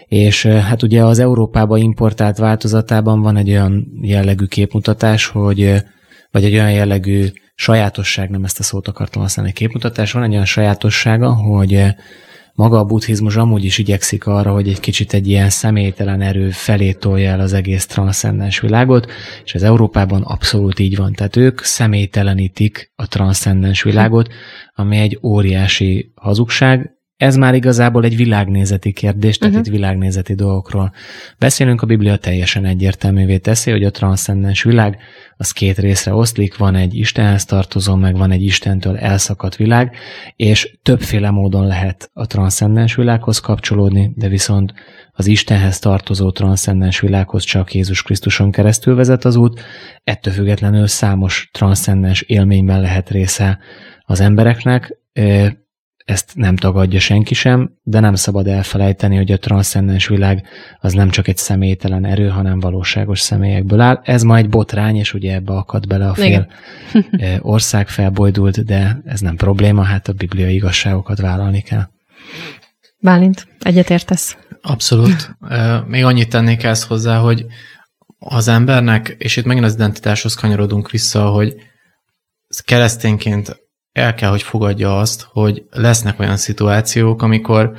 [0.08, 5.82] és hát ugye az Európába importált változatában van egy olyan jellegű képmutatás, hogy
[6.30, 10.44] vagy egy olyan jellegű sajátosság, nem ezt a szót akartam használni, képmutatás, van egy olyan
[10.44, 11.84] sajátossága, hogy
[12.56, 16.92] maga a buddhizmus amúgy is igyekszik arra, hogy egy kicsit egy ilyen személytelen erő felé
[16.92, 19.10] tolja el az egész transzcendens világot,
[19.44, 21.12] és az Európában abszolút így van.
[21.12, 24.32] Tehát ők személytelenítik a transzcendens világot,
[24.74, 29.68] ami egy óriási hazugság, ez már igazából egy világnézeti kérdés, tehát uh-huh.
[29.68, 30.92] itt világnézeti dolgokról
[31.38, 31.82] beszélünk.
[31.82, 34.98] A Biblia teljesen egyértelművé teszi, hogy a transzcendens világ
[35.36, 39.96] az két részre oszlik, van egy Istenhez tartozó, meg van egy Istentől elszakadt világ,
[40.36, 44.74] és többféle módon lehet a transzcendens világhoz kapcsolódni, de viszont
[45.12, 49.60] az Istenhez tartozó transzcendens világhoz csak Jézus Krisztuson keresztül vezet az út,
[50.04, 53.58] ettől függetlenül számos transzcendens élményben lehet része
[54.04, 54.98] az embereknek,
[56.06, 60.46] ezt nem tagadja senki sem, de nem szabad elfelejteni, hogy a transzcendens világ
[60.80, 64.00] az nem csak egy személytelen erő, hanem valóságos személyekből áll.
[64.04, 66.48] Ez ma egy botrány, és ugye ebbe akad bele a fél
[67.40, 71.88] ország felbojdult, de ez nem probléma, hát a bibliai igazságokat vállalni kell.
[72.98, 74.36] Bálint, egyetértesz?
[74.62, 75.36] Abszolút.
[75.86, 77.46] Még annyit tennék ezt hozzá, hogy
[78.18, 81.54] az embernek, és itt megint az identitáshoz kanyarodunk vissza, hogy
[82.64, 83.65] keresztényként
[83.96, 87.72] el kell, hogy fogadja azt, hogy lesznek olyan szituációk, amikor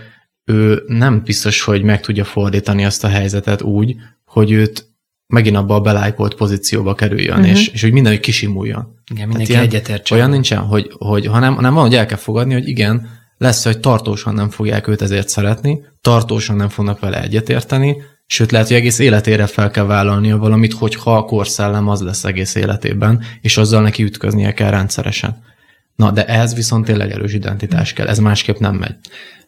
[0.46, 3.96] ő nem biztos, hogy meg tudja fordítani azt a helyzetet úgy,
[4.26, 4.88] hogy őt
[5.28, 7.52] megint abba a belájkolt pozícióba kerüljön, uh-huh.
[7.52, 8.96] és, és hogy mindenki kisimuljon.
[9.12, 10.18] Igen, mindenki egyetértsen.
[10.18, 13.80] Olyan nincsen, hogy, hogy hanem, hanem van, hogy el kell fogadni, hogy igen, lesz, hogy
[13.80, 17.96] tartósan nem fogják őt ezért szeretni, tartósan nem fognak vele egyetérteni,
[18.26, 22.56] sőt lehet, hogy egész életére fel kell vállalnia valamit, hogyha a korszellem az lesz egész
[22.56, 25.44] életében, és azzal neki ütköznie kell rendszeresen.
[25.98, 28.96] Na, de ez viszont tényleg erős identitás kell, ez másképp nem megy.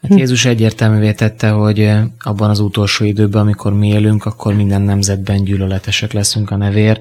[0.02, 4.82] Hát Jézus egyértelművé tette, hogy eh, abban az utolsó időben, amikor mi élünk, akkor minden
[4.82, 7.00] nemzetben gyűlöletesek leszünk a nevér.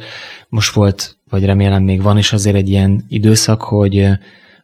[0.49, 4.19] Most volt, vagy remélem még van is azért egy ilyen időszak, hogy eh,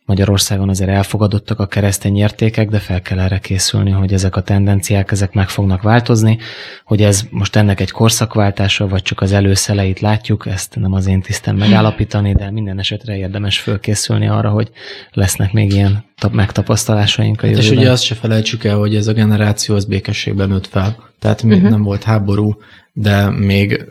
[0.06, 5.10] Magyarországon azért elfogadottak a keresztény értékek, de fel kell erre készülni, hogy ezek a tendenciák,
[5.10, 6.38] ezek meg fognak változni,
[6.84, 11.22] hogy ez most ennek egy korszakváltása, vagy csak az előszeleit látjuk, ezt nem az én
[11.22, 14.70] tisztem megállapítani, de minden esetre érdemes fölkészülni arra, hogy
[15.12, 17.72] lesznek még ilyen megtapasztalásaink a jövőben.
[17.72, 21.12] És ugye azt se felejtsük el, hogy ez a generáció az békességben nőtt fel.
[21.24, 21.70] Tehát még uh-huh.
[21.70, 22.56] nem volt háború,
[22.92, 23.84] de még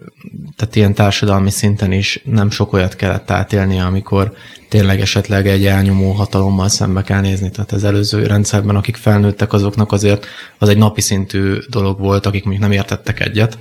[0.55, 4.33] tehát ilyen társadalmi szinten is nem sok olyat kellett átélni, amikor
[4.69, 7.51] tényleg esetleg egy elnyomó hatalommal szembe kell nézni.
[7.51, 10.25] Tehát az előző rendszerben, akik felnőttek, azoknak azért
[10.57, 13.57] az egy napi szintű dolog volt, akik mondjuk nem értettek egyet,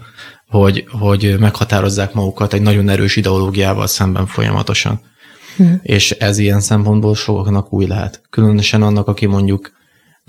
[0.49, 5.01] hogy, hogy meghatározzák magukat egy nagyon erős ideológiával szemben folyamatosan.
[5.57, 5.81] Hmm.
[5.83, 8.23] És ez ilyen szempontból sokaknak új lehet.
[8.31, 9.73] Különösen annak, aki mondjuk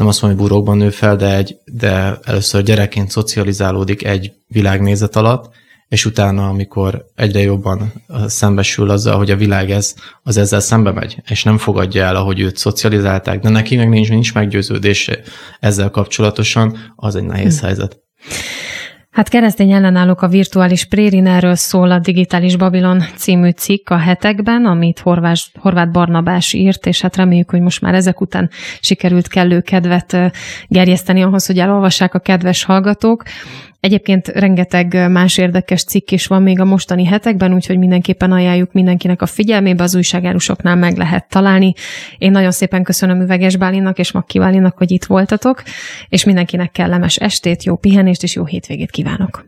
[0.04, 5.16] nem azt mondom, hogy burokban nő fel, de, egy, de először gyerekként szocializálódik egy világnézet
[5.16, 5.50] alatt,
[5.88, 7.94] és utána, amikor egyre jobban
[8.26, 12.40] szembesül azzal, hogy a világ ez, az ezzel szembe megy, és nem fogadja el, ahogy
[12.40, 15.20] őt szocializálták, de neki meg nincs, nincs meggyőződése
[15.60, 17.66] ezzel kapcsolatosan, az egy nehéz hm.
[17.66, 18.00] helyzet.
[19.14, 24.66] Hát keresztény ellenállók a virtuális prérin, erről szól a Digitális Babilon című cikk a hetekben,
[24.66, 28.50] amit Horvás, Horváth Barnabás írt, és hát reméljük, hogy most már ezek után
[28.80, 30.18] sikerült kellő kedvet
[30.68, 33.24] gerjeszteni ahhoz, hogy elolvassák a kedves hallgatók.
[33.84, 39.22] Egyébként rengeteg más érdekes cikk is van még a mostani hetekben, úgyhogy mindenképpen ajánljuk mindenkinek
[39.22, 41.74] a figyelmébe, az újságárusoknál meg lehet találni.
[42.18, 45.64] Én nagyon szépen köszönöm Üveges Bálinak és Makki Bálinak, hogy itt voltatok,
[46.10, 49.46] és mindenkinek kellemes estét, jó pihenést és jó hétvégét kívánok.